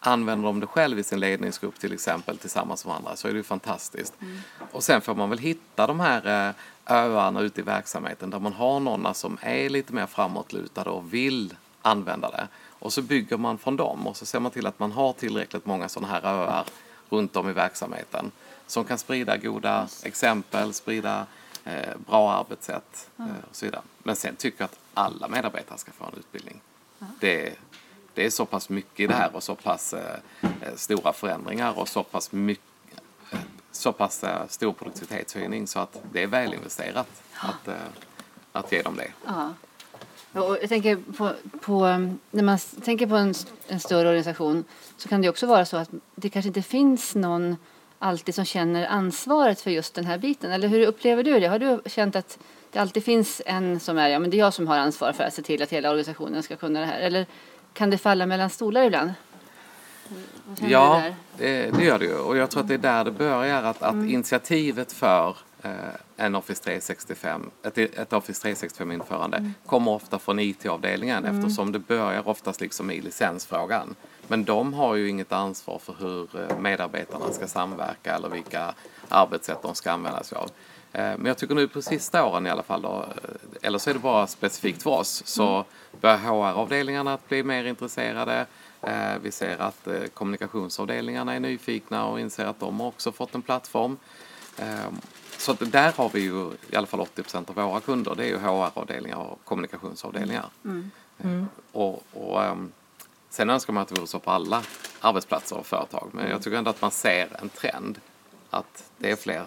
Använder 0.00 0.46
de 0.46 0.60
det 0.60 0.66
själv 0.66 0.98
i 0.98 1.02
sin 1.02 1.20
ledningsgrupp 1.20 1.78
till 1.78 1.92
exempel 1.92 2.38
tillsammans 2.38 2.86
med 2.86 2.94
andra 2.94 3.16
så 3.16 3.28
är 3.28 3.32
det 3.32 3.36
ju 3.36 3.42
fantastiskt. 3.42 4.14
Mm. 4.20 4.38
Och 4.72 4.84
sen 4.84 5.00
får 5.00 5.14
man 5.14 5.30
väl 5.30 5.38
hitta 5.38 5.86
de 5.86 6.00
här 6.00 6.48
eh, 6.48 6.54
öarna 6.86 7.40
ute 7.40 7.60
i 7.60 7.64
verksamheten 7.64 8.30
där 8.30 8.38
man 8.38 8.52
har 8.52 8.80
några 8.80 9.14
som 9.14 9.38
är 9.40 9.68
lite 9.68 9.92
mer 9.92 10.06
framåtlutade 10.06 10.90
och 10.90 11.14
vill 11.14 11.54
använda 11.82 12.30
det. 12.30 12.48
Och 12.78 12.92
så 12.92 13.02
bygger 13.02 13.36
man 13.36 13.58
från 13.58 13.76
dem 13.76 14.06
och 14.06 14.16
så 14.16 14.26
ser 14.26 14.40
man 14.40 14.50
till 14.50 14.66
att 14.66 14.78
man 14.78 14.92
har 14.92 15.12
tillräckligt 15.12 15.66
många 15.66 15.88
sådana 15.88 16.12
här 16.12 16.22
öar 16.24 16.64
runt 17.10 17.36
om 17.36 17.50
i 17.50 17.52
verksamheten 17.52 18.30
som 18.66 18.84
kan 18.84 18.98
sprida 18.98 19.36
goda 19.36 19.88
exempel, 20.02 20.72
sprida 20.72 21.26
eh, 21.64 21.96
bra 22.06 22.32
arbetssätt 22.32 23.10
eh, 23.18 23.24
och 23.50 23.56
så 23.56 23.66
vidare. 23.66 23.82
Men 24.02 24.16
sen 24.16 24.36
tycker 24.36 24.60
jag 24.60 24.64
att 24.64 24.78
alla 24.94 25.28
medarbetare 25.28 25.78
ska 25.78 25.92
få 25.92 26.04
en 26.04 26.18
utbildning. 26.18 26.60
Det, 27.20 27.54
det 28.14 28.26
är 28.26 28.30
så 28.30 28.46
pass 28.46 28.68
mycket 28.68 29.00
i 29.00 29.06
det 29.06 29.14
här 29.14 29.36
och 29.36 29.42
så 29.42 29.54
pass 29.54 29.94
eh, 29.94 30.18
eh 30.40 30.74
stora 30.76 31.12
förändringar 31.12 31.78
och 31.78 31.88
så 31.88 32.02
pass 32.02 32.32
mycket 32.32 32.64
så 33.72 33.92
pass 33.92 34.24
eh, 34.24 34.46
stor 34.48 34.72
produktivitetshöjning 34.72 35.66
så 35.66 35.80
att 35.80 35.96
det 36.12 36.22
är 36.22 36.26
välinvesterat 36.26 37.22
att, 37.34 37.68
eh, 37.68 37.74
att 38.52 38.72
ge 38.72 38.82
dem 38.82 38.96
det. 38.96 39.12
Ja. 39.26 39.54
Och 40.36 40.58
jag 40.62 40.68
tänker 40.68 40.96
på, 40.96 41.32
på, 41.60 41.86
när 42.30 42.42
man 42.42 42.58
tänker 42.84 43.06
på 43.06 43.16
en, 43.16 43.34
en 43.68 43.80
större 43.80 44.08
organisation 44.08 44.64
så 44.96 45.08
kan 45.08 45.22
det 45.22 45.28
också 45.28 45.46
vara 45.46 45.64
så 45.64 45.76
att 45.76 45.90
det 46.14 46.28
kanske 46.28 46.48
inte 46.48 46.62
finns 46.62 47.14
någon 47.14 47.56
alltid 47.98 48.34
som 48.34 48.44
känner 48.44 48.86
ansvaret 48.86 49.60
för 49.60 49.70
just 49.70 49.94
den 49.94 50.04
här 50.04 50.18
biten. 50.18 50.52
Eller 50.52 50.68
hur 50.68 50.86
upplever 50.86 51.22
du 51.22 51.40
det? 51.40 51.46
Har 51.46 51.58
du 51.58 51.80
känt 51.86 52.16
att 52.16 52.38
det 52.72 52.78
alltid 52.78 53.04
finns 53.04 53.42
en 53.46 53.80
som 53.80 53.98
är, 53.98 54.08
ja 54.08 54.18
men 54.18 54.30
det 54.30 54.36
är 54.36 54.38
jag 54.38 54.54
som 54.54 54.68
har 54.68 54.78
ansvar 54.78 55.12
för 55.12 55.24
att 55.24 55.34
se 55.34 55.42
till 55.42 55.62
att 55.62 55.72
hela 55.72 55.90
organisationen 55.90 56.42
ska 56.42 56.56
kunna 56.56 56.80
det 56.80 56.86
här? 56.86 57.00
Eller 57.00 57.26
kan 57.72 57.90
det 57.90 57.98
falla 57.98 58.26
mellan 58.26 58.50
stolar 58.50 58.82
ibland? 58.82 59.12
Ja, 60.60 61.02
det, 61.38 61.70
det, 61.70 61.84
gör 61.84 61.98
det 61.98 62.04
ju. 62.04 62.18
Och 62.18 62.36
jag 62.36 62.50
tror 62.50 62.62
att 62.62 62.68
det 62.68 62.74
är 62.74 62.78
där 62.78 63.04
det 63.04 63.10
börjar. 63.10 63.62
Att, 63.62 63.82
att 63.82 63.92
mm. 63.92 64.10
initiativet 64.10 64.92
för 64.92 65.36
en 66.16 66.34
Office 66.34 66.62
365, 66.64 67.50
ett, 67.62 67.78
ett 67.78 68.12
Office 68.12 68.48
365-införande 68.48 69.36
mm. 69.36 69.54
kommer 69.66 69.90
ofta 69.90 70.18
från 70.18 70.38
IT-avdelningen 70.38 71.24
mm. 71.24 71.38
eftersom 71.38 71.72
det 71.72 71.78
börjar 71.78 72.28
oftast 72.28 72.60
liksom 72.60 72.90
i 72.90 73.00
licensfrågan. 73.00 73.94
Men 74.28 74.44
de 74.44 74.74
har 74.74 74.94
ju 74.94 75.08
inget 75.08 75.32
ansvar 75.32 75.78
för 75.78 75.94
hur 75.98 76.40
eh, 76.40 76.58
medarbetarna 76.58 77.32
ska 77.32 77.46
samverka 77.46 78.14
eller 78.14 78.28
vilka 78.28 78.74
arbetssätt 79.08 79.62
de 79.62 79.74
ska 79.74 79.92
använda 79.92 80.22
sig 80.22 80.38
av. 80.38 80.50
Eh, 80.92 81.18
men 81.18 81.26
jag 81.26 81.38
tycker 81.38 81.54
nu 81.54 81.68
på 81.68 81.82
sista 81.82 82.24
åren 82.24 82.46
i 82.46 82.50
alla 82.50 82.62
fall, 82.62 82.82
då, 82.82 83.04
eh, 83.22 83.30
eller 83.62 83.78
så 83.78 83.90
är 83.90 83.94
det 83.94 84.00
bara 84.00 84.26
specifikt 84.26 84.82
för 84.82 84.90
oss, 84.90 85.22
så 85.26 85.54
mm. 85.54 85.64
börjar 86.00 86.16
HR-avdelningarna 86.16 87.14
att 87.14 87.28
bli 87.28 87.42
mer 87.42 87.64
intresserade. 87.64 88.46
Eh, 88.82 89.18
vi 89.22 89.30
ser 89.30 89.58
att 89.58 89.86
eh, 89.86 90.02
kommunikationsavdelningarna 90.14 91.34
är 91.34 91.40
nyfikna 91.40 92.06
och 92.06 92.20
inser 92.20 92.44
att 92.44 92.60
de 92.60 92.80
har 92.80 92.86
också 92.86 93.12
fått 93.12 93.34
en 93.34 93.42
plattform. 93.42 93.98
Eh, 95.48 95.56
så 95.56 95.64
att 95.64 95.72
där 95.72 95.92
har 95.92 96.10
vi 96.12 96.20
ju 96.20 96.50
i 96.70 96.76
alla 96.76 96.86
fall 96.86 97.00
80 97.00 97.22
procent 97.22 97.50
av 97.50 97.54
våra 97.54 97.80
kunder. 97.80 98.14
Det 98.14 98.24
är 98.24 98.28
ju 98.28 98.38
HR-avdelningar 98.38 99.16
och 99.16 99.40
kommunikationsavdelningar. 99.44 100.46
Mm. 100.64 101.48
Och, 101.72 102.02
och 102.12 102.42
um, 102.42 102.72
sen 103.30 103.50
önskar 103.50 103.72
man 103.72 103.82
att 103.82 103.88
det 103.88 103.94
vore 103.94 104.06
så 104.06 104.18
på 104.18 104.30
alla 104.30 104.62
arbetsplatser 105.00 105.56
och 105.56 105.66
företag. 105.66 106.10
Men 106.12 106.30
jag 106.30 106.42
tycker 106.42 106.58
ändå 106.58 106.70
att 106.70 106.82
man 106.82 106.90
ser 106.90 107.28
en 107.42 107.48
trend 107.48 108.00
att 108.50 108.90
det 108.98 109.10
är 109.10 109.16
fler 109.16 109.46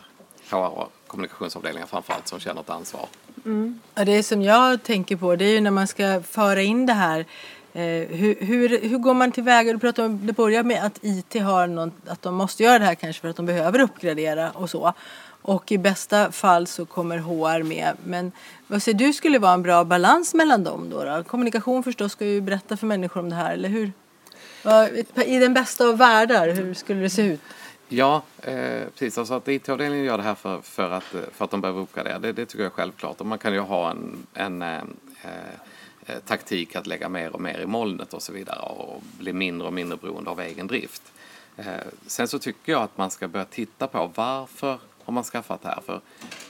HR 0.50 0.79
och 0.79 0.91
kommunikationsavdelningar 1.08 1.88
framförallt 1.88 2.27
som 2.27 2.39
känner 2.39 2.62
ett 2.62 2.70
ansvar. 2.70 3.08
Mm. 3.46 3.79
Ja, 3.96 4.06
det 4.06 4.24
som 4.24 4.41
jag 4.41 4.84
tänker 4.84 5.15
på 5.15 5.36
det 5.36 5.46
är 5.46 5.51
ju 5.51 5.62
när 5.62 5.72
man 5.72 5.88
ska 5.88 6.22
föra 6.22 6.62
in 6.62 6.86
det 6.86 6.94
här 6.94 7.25
Eh, 7.74 8.08
hur, 8.08 8.46
hur, 8.46 8.89
hur, 8.89 8.98
går 8.98 9.13
man 9.13 9.32
tillväga? 9.32 9.74
Du 9.74 9.79
pratade 9.79 10.06
om, 10.06 10.27
det 10.27 10.34
börjar 10.34 10.63
med 10.63 10.86
att 10.86 11.00
IT 11.01 11.41
har 11.41 11.68
något, 11.68 11.94
att 12.08 12.22
de 12.22 12.36
måste 12.36 12.63
göra 12.63 12.79
det 12.79 12.86
här 12.86 12.96
kanske 12.96 13.22
för 13.22 13.27
att 13.27 13.36
de 13.36 13.46
behöver 13.46 13.79
uppgradera 13.79 14.51
och 14.51 14.70
så. 14.70 14.94
Och 15.50 15.72
i 15.72 15.77
bästa 15.77 16.32
fall 16.32 16.68
så 16.68 16.86
kommer 16.86 17.18
HR 17.18 17.63
med. 17.63 17.98
Men 18.03 18.32
vad 18.68 18.84
säger 18.84 18.98
du 18.98 19.13
skulle 19.13 19.39
vara 19.39 19.53
en 19.53 19.62
bra 19.62 19.84
balans 19.84 20.34
mellan 20.34 20.63
dem 20.63 20.89
då? 20.89 21.03
då? 21.03 21.24
Kommunikation 21.24 21.84
förstås 21.84 22.12
ska 22.12 22.25
ju 22.25 22.41
berätta 22.41 22.77
för 22.77 22.88
människor 22.88 23.22
om 23.22 23.29
det 23.29 23.36
här, 23.36 23.53
eller 23.53 23.70
hur? 23.70 23.91
I 25.25 25.39
den 25.39 25.53
bästa 25.53 25.88
av 25.88 25.98
världar, 25.98 26.50
hur 26.50 26.74
skulle 26.74 27.01
det 27.01 27.10
se 27.10 27.22
ut? 27.22 27.41
Ja, 27.88 28.22
eh, 28.41 28.82
precis. 28.94 29.18
Alltså 29.18 29.34
att 29.34 29.48
IT-avdelningen 29.48 30.06
gör 30.06 30.18
det 30.18 30.24
här 30.24 30.36
för, 30.36 30.62
för, 30.62 30.91
att, 30.91 31.15
eh, 31.15 31.22
för 31.34 31.46
att 31.46 31.51
de 31.51 31.62
behöver 31.62 31.82
uppgradera, 31.82 32.20
det, 32.20 32.34
det 32.34 32.46
tycker 32.46 32.63
jag 32.63 32.72
är 32.72 32.75
självklart. 32.75 33.20
Och 33.20 33.25
man 33.25 33.38
kan 33.38 33.53
ju 33.53 33.60
ha 33.60 33.91
en, 33.91 34.27
en 34.34 34.62
eh, 34.62 34.79
Eh, 36.10 36.20
taktik 36.20 36.75
att 36.75 36.88
lägga 36.88 37.10
mer 37.10 37.36
och 37.36 37.41
mer 37.41 37.60
i 37.60 37.65
molnet 37.65 38.13
och 38.13 38.22
så 38.22 38.34
vidare 38.34 38.60
och 38.60 39.03
bli 39.20 39.34
mindre 39.34 39.68
och 39.68 39.74
mindre 39.74 39.98
beroende 39.98 40.29
av 40.29 40.39
egen 40.39 40.68
drift. 40.68 41.01
Eh, 41.58 41.65
sen 42.08 42.27
så 42.27 42.39
tycker 42.39 42.72
jag 42.72 42.82
att 42.82 42.98
man 42.98 43.12
ska 43.12 43.27
börja 43.27 43.46
titta 43.46 43.88
på 43.88 44.12
varför 44.15 44.79
har 45.10 45.13
man 45.13 45.24
skaffat 45.24 45.63
här? 45.63 45.82
För 45.86 46.01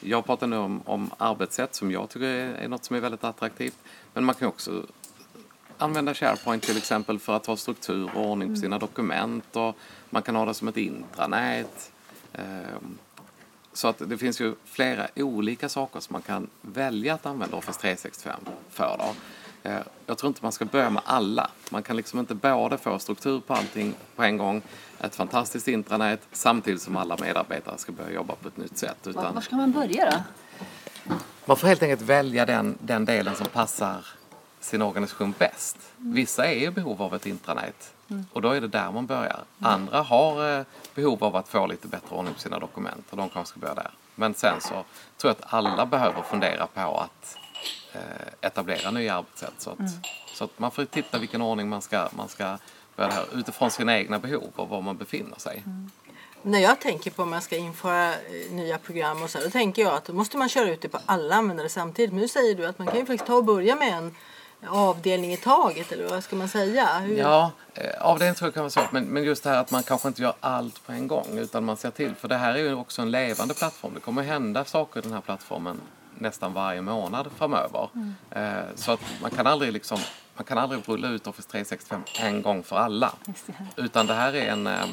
jag 0.01 0.25
pratar 0.25 0.48
nu 0.48 0.58
om, 0.58 0.82
om 0.86 1.12
arbetssätt 1.18 1.75
som 1.75 1.92
jag 1.92 2.10
tycker 2.10 2.25
är, 2.25 2.54
är 2.54 2.68
något 2.68 2.84
som 2.84 2.96
är 2.96 3.00
väldigt 3.00 3.24
attraktivt. 3.24 3.78
Men 4.13 4.24
man 4.24 4.36
kan 4.36 4.48
också 4.48 4.86
använda 5.78 6.13
SharePoint 6.13 6.63
till 6.63 6.78
exempel 6.78 7.20
för 7.20 7.36
att 7.36 7.46
ha 7.46 7.58
struktur 7.58 8.10
och 8.16 8.25
ordning 8.25 8.50
på 8.50 8.56
sina 8.56 8.75
mm. 8.75 8.80
dokument 8.80 9.56
och 9.56 9.75
man 10.10 10.22
kan 10.22 10.36
ha 10.36 10.46
det 10.46 10.54
som 10.54 10.68
ett 10.68 10.78
intranät. 10.78 11.92
Ehm, 12.34 12.98
så 13.74 13.88
att 13.88 14.01
det 14.10 14.18
finns 14.18 14.42
ju 14.42 14.56
flera 14.66 15.08
olika 15.16 15.70
saker 15.70 16.00
som 16.00 16.13
man 16.13 16.22
kan 16.22 16.48
välja 16.62 17.13
att 17.13 17.25
använda 17.25 17.58
Office 17.58 17.80
365 17.80 18.39
för. 18.70 18.96
Då. 19.00 19.16
Eh, 19.63 19.80
jag 20.06 20.18
tror 20.18 20.28
inte 20.28 20.39
man 20.44 20.51
ska 20.51 20.66
börja 20.66 20.89
med 20.89 21.01
alla. 21.06 21.50
Man 21.70 21.84
kan 21.84 21.96
liksom 21.96 22.20
inte 22.20 22.36
både 22.36 22.78
få 22.78 23.00
struktur 23.00 23.39
på 23.39 23.54
allting 23.54 23.94
på 24.16 24.24
en 24.24 24.38
gång, 24.38 24.62
ett 25.00 25.16
fantastiskt 25.16 25.68
intranät, 25.68 26.22
samtidigt 26.32 26.82
som 26.82 26.98
alla 26.98 27.18
medarbetare 27.22 27.78
ska 27.78 27.92
börja 27.92 28.12
jobba 28.12 28.36
på 28.36 28.48
ett 28.48 28.58
nytt 28.58 28.78
sätt. 28.78 29.08
Utan 29.08 29.34
Var 29.34 29.42
ska 29.42 29.56
man 29.56 29.72
börja 29.72 30.12
då? 30.12 30.18
Man 31.46 31.58
får 31.58 31.68
helt 31.68 31.84
enkelt 31.84 32.01
välja 32.01 32.46
den, 32.46 32.78
den 32.82 33.06
delen 33.06 33.36
som 33.36 33.48
passar 33.48 34.06
sin 34.60 34.82
organisation 34.82 35.34
bäst. 35.38 35.78
Mm. 35.98 36.13
Vissa 36.13 36.46
är 36.46 36.56
i 36.56 36.72
behov 36.72 37.01
av 37.01 37.16
ett 37.16 37.25
intranät 37.25 37.94
mm. 38.10 38.25
och 38.34 38.42
då 38.42 38.51
är 38.51 38.62
det 38.62 38.68
där 38.68 38.92
man 38.92 39.06
börjar. 39.06 39.39
Mm. 39.60 39.74
Andra 39.74 40.01
har 40.01 40.60
eh, 40.60 40.66
behov 40.96 41.24
av 41.24 41.36
att 41.36 41.48
få 41.48 41.68
lite 41.68 41.88
bättre 41.88 42.16
ordning 42.16 42.34
på 42.34 42.39
sina 42.39 42.60
dokument 42.60 43.06
och 43.10 43.18
de 43.18 43.30
kanske 43.30 43.51
ska 43.51 43.60
börja 43.60 43.74
där. 43.74 43.92
Men 44.16 44.34
sen 44.34 44.62
så 44.62 44.70
tror 44.70 44.86
jag 45.22 45.32
att 45.32 45.54
alla 45.54 45.86
behöver 45.86 46.22
fundera 46.22 46.68
på 46.68 46.98
att 46.98 47.38
etablera 48.42 48.92
nya 48.92 49.16
arbetssätt. 49.16 49.54
Så 49.58 49.70
att, 49.70 49.80
mm. 49.80 49.92
så 50.34 50.44
att 50.44 50.60
man 50.60 50.72
får 50.72 50.86
titta 50.86 51.20
vilken 51.20 51.42
ordning 51.42 51.70
man 51.70 51.82
ska, 51.82 52.10
man 52.12 52.30
ska 52.30 52.58
börja 52.96 53.12
här 53.12 53.25
utifrån 53.36 53.72
sina 53.72 53.98
egna 53.98 54.20
behov 54.20 54.51
och 54.56 54.70
var 54.70 54.82
man 54.82 54.98
befinner 54.98 55.39
sig. 55.39 55.63
Mm. 55.66 55.92
När 56.42 56.60
jag 56.60 56.80
tänker 56.82 57.12
på 57.12 57.24
om 57.24 57.30
man 57.30 57.42
ska 57.42 57.58
införa 57.58 58.13
eh, 58.13 58.51
nya 58.51 58.78
program 58.78 59.24
och 59.24 59.30
så 59.30 59.39
då 59.39 59.50
tänker 59.50 59.82
jag 59.82 59.94
att 59.94 60.06
då 60.06 60.13
måste 60.13 60.38
man 60.38 60.50
köra 60.50 60.70
ut 60.70 60.82
det 60.82 60.89
på 60.89 61.00
alla 61.06 61.36
användare 61.36 61.70
samtidigt. 61.70 62.12
Men 62.12 62.22
nu 62.22 62.28
säger 62.28 62.56
du 62.56 62.66
att 62.66 62.80
man 62.80 62.88
kan 62.88 63.00
ju 63.00 63.06
faktiskt 63.06 63.25
ta 63.25 63.36
och 63.36 63.44
börja 63.44 63.75
med 63.75 63.94
en 63.94 64.16
avdelning 64.68 65.34
i 65.34 65.38
taget 65.38 65.92
eller 65.92 66.10
vad 66.10 66.24
ska 66.24 66.36
man 66.36 66.50
säga? 66.50 67.00
Hur? 67.00 67.18
Ja, 67.18 67.51
eh, 67.74 68.01
avdelning 68.01 68.36
tror 68.36 68.48
jag 68.48 68.54
kan 68.54 68.63
vara 68.63 68.70
svårt 68.70 68.92
men, 68.92 69.06
men 69.06 69.24
just 69.24 69.44
det 69.44 69.50
här 69.50 69.58
att 69.58 69.72
man 69.72 69.84
kanske 69.84 70.08
inte 70.08 70.22
gör 70.22 70.34
allt 70.39 70.86
på 70.86 70.92
en 70.92 71.08
gång 71.08 71.38
utan 71.38 71.66
man 71.66 71.78
ser 71.78 71.92
till 71.92 72.16
för 72.16 72.28
det 72.28 72.38
här 72.38 72.54
är 72.54 72.58
ju 72.58 72.74
också 72.74 73.01
en 73.01 73.12
levande 73.12 73.54
plattform. 73.54 73.94
Det 73.94 74.00
kommer 74.00 74.24
hända 74.24 74.66
saker 74.66 75.00
i 75.00 75.04
den 75.04 75.13
här 75.13 75.22
plattformen 75.22 75.82
nästan 76.22 76.54
varje 76.54 76.82
månad 76.82 77.28
framöver. 77.38 77.90
Mm. 77.96 78.16
Eh, 78.32 78.66
så 78.76 78.92
att 78.92 79.02
man 79.22 79.32
kan 79.32 79.48
aldrig 79.48 79.74
liksom 79.74 80.00
man 80.40 80.46
kan 80.46 80.58
aldrig 80.58 80.90
rulla 80.90 81.08
ut 81.08 81.28
Office 81.28 81.50
365 81.50 82.02
en 82.20 82.42
gång 82.42 82.64
för 82.64 82.76
alla. 82.76 83.14
Det 83.26 83.82
Utan 83.82 84.08
det 84.08 84.14
här 84.14 84.34
är 84.34 84.52
en 84.52 84.68
eh, 84.68 84.84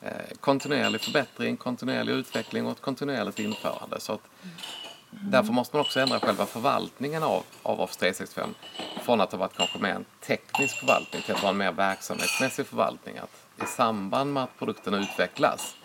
eh, 0.00 0.10
kontinuerlig 0.40 1.00
förbättring, 1.00 1.56
kontinuerlig 1.56 2.12
utveckling 2.12 2.66
och 2.66 2.72
ett 2.72 2.80
kontinuerligt 2.80 3.38
införande. 3.38 4.00
Så 4.00 4.12
att, 4.12 4.20
mm. 4.42 5.30
Därför 5.30 5.52
måste 5.52 5.76
man 5.76 5.80
också 5.80 6.00
ändra 6.00 6.20
själva 6.20 6.46
förvaltningen 6.46 7.22
av, 7.22 7.42
av 7.62 7.80
Office 7.80 8.00
365 8.00 8.54
från 9.02 9.20
att 9.20 9.32
ha 9.32 9.38
varit 9.38 9.56
kanske 9.56 9.78
mer 9.78 9.94
en 9.94 10.04
teknisk 10.20 10.78
förvaltning 10.78 11.22
till 11.22 11.34
att 11.34 11.42
vara 11.42 11.50
en 11.50 11.58
mer 11.58 11.72
verksamhetsmässig 11.72 12.66
förvaltning. 12.66 13.18
Att 13.18 13.64
I 13.64 13.66
samband 13.66 14.32
med 14.32 14.42
att 14.42 14.58
produkten 14.58 14.94
utvecklas, 14.94 15.76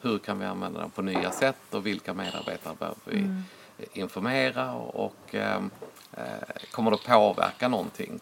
hur 0.00 0.18
kan 0.18 0.38
vi 0.38 0.46
använda 0.46 0.80
den 0.80 0.90
på 0.90 1.02
nya 1.02 1.30
sätt 1.30 1.74
och 1.74 1.86
vilka 1.86 2.14
medarbetare 2.14 2.74
behöver 2.78 2.98
vi 3.04 3.18
mm 3.18 3.44
informera 3.92 4.72
och 4.74 5.34
ehm, 5.34 5.70
eh, 6.12 6.24
kommer 6.70 6.90
det 6.90 6.96
påverka 6.96 7.68
någonting 7.68 8.20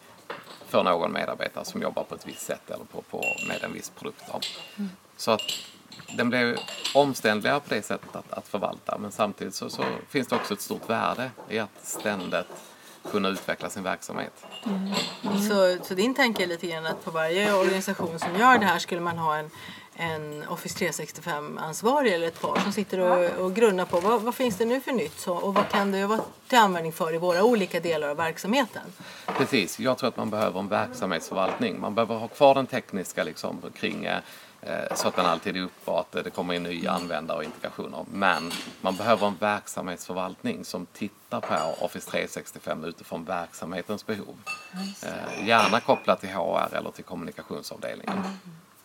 för 0.68 0.84
någon 0.84 1.12
medarbetare 1.12 1.64
som 1.64 1.82
jobbar 1.82 2.04
på 2.04 2.14
ett 2.14 2.26
visst 2.26 2.46
sätt 2.46 2.70
eller 2.70 2.84
på, 2.84 3.02
på 3.02 3.24
med 3.48 3.64
en 3.64 3.72
viss 3.72 3.90
produkt. 3.90 4.60
Mm. 4.76 4.90
Så 5.16 5.30
att 5.30 5.42
den 6.16 6.30
blir 6.30 6.58
omständligare 6.94 7.60
på 7.60 7.74
det 7.74 7.82
sättet 7.82 8.16
att, 8.16 8.32
att 8.32 8.48
förvalta 8.48 8.98
men 8.98 9.12
samtidigt 9.12 9.54
så, 9.54 9.70
så, 9.70 9.84
finns 10.08 10.28
det 10.28 10.36
också 10.36 10.54
ett 10.54 10.60
stort 10.60 10.90
värde 10.90 11.30
i 11.48 11.58
att 11.58 11.70
ständigt 11.82 12.46
kunna 13.10 13.28
utveckla 13.28 13.70
sin 13.70 13.82
verksamhet. 13.82 14.46
Mm. 14.64 14.92
Mm. 15.22 15.40
Så, 15.40 15.84
så 15.84 15.94
din 15.94 16.14
tanke 16.14 16.42
är 16.42 16.46
lite 16.46 16.66
grann 16.66 16.86
att 16.86 17.04
på 17.04 17.10
varje 17.10 17.54
organisation 17.54 18.18
som 18.18 18.36
gör 18.36 18.58
det 18.58 18.66
här 18.66 18.78
skulle 18.78 19.00
man 19.00 19.18
ha 19.18 19.36
en 19.36 19.50
en 20.00 20.44
Office 20.48 20.84
365-ansvarig 20.84 22.14
eller 22.14 22.26
ett 22.26 22.40
par 22.40 22.60
som 22.60 22.72
sitter 22.72 22.98
och, 22.98 23.44
och 23.44 23.54
grunnar 23.54 23.84
på 23.84 24.00
vad, 24.00 24.22
vad, 24.22 24.34
finns 24.34 24.56
det 24.56 24.64
nu 24.64 24.80
för 24.80 24.92
nytt 24.92 25.20
så, 25.20 25.34
och 25.34 25.54
vad 25.54 25.68
kan 25.68 25.92
det 25.92 26.06
vara 26.06 26.20
till 26.48 26.58
användning 26.58 26.92
för 26.92 27.14
i 27.14 27.18
våra 27.18 27.44
olika 27.44 27.80
delar 27.80 28.08
av 28.08 28.16
verksamheten? 28.16 28.82
Precis, 29.26 29.80
jag 29.80 29.98
tror 29.98 30.08
att 30.08 30.16
man 30.16 30.30
behöver 30.30 30.60
en 30.60 30.68
verksamhetsförvaltning. 30.68 31.80
Man 31.80 31.94
behöver 31.94 32.14
ha 32.14 32.28
kvar 32.28 32.54
den 32.54 32.66
tekniska 32.66 33.24
liksom, 33.24 33.62
kring 33.74 34.04
eh, 34.04 34.20
så 34.94 35.08
att 35.08 35.16
den 35.16 35.26
alltid 35.26 35.56
är 35.56 35.60
uppe 35.60 35.90
att 35.90 36.12
det 36.12 36.30
kommer 36.30 36.54
in 36.54 36.62
nya 36.62 36.90
användare 36.90 37.38
och 37.38 37.44
integrationer. 37.44 38.04
Men 38.12 38.50
man 38.80 38.96
behöver 38.96 39.26
en 39.26 39.36
verksamhetsförvaltning 39.40 40.64
som 40.64 40.86
tittar 40.86 41.40
på 41.40 41.84
Office 41.84 42.10
365 42.10 42.84
utifrån 42.84 43.24
verksamhetens 43.24 44.06
behov. 44.06 44.36
Eh, 45.02 45.48
gärna 45.48 45.80
kopplat 45.80 46.20
till 46.20 46.30
HR 46.30 46.74
eller 46.74 46.90
till 46.90 47.04
kommunikationsavdelningen. 47.04 48.18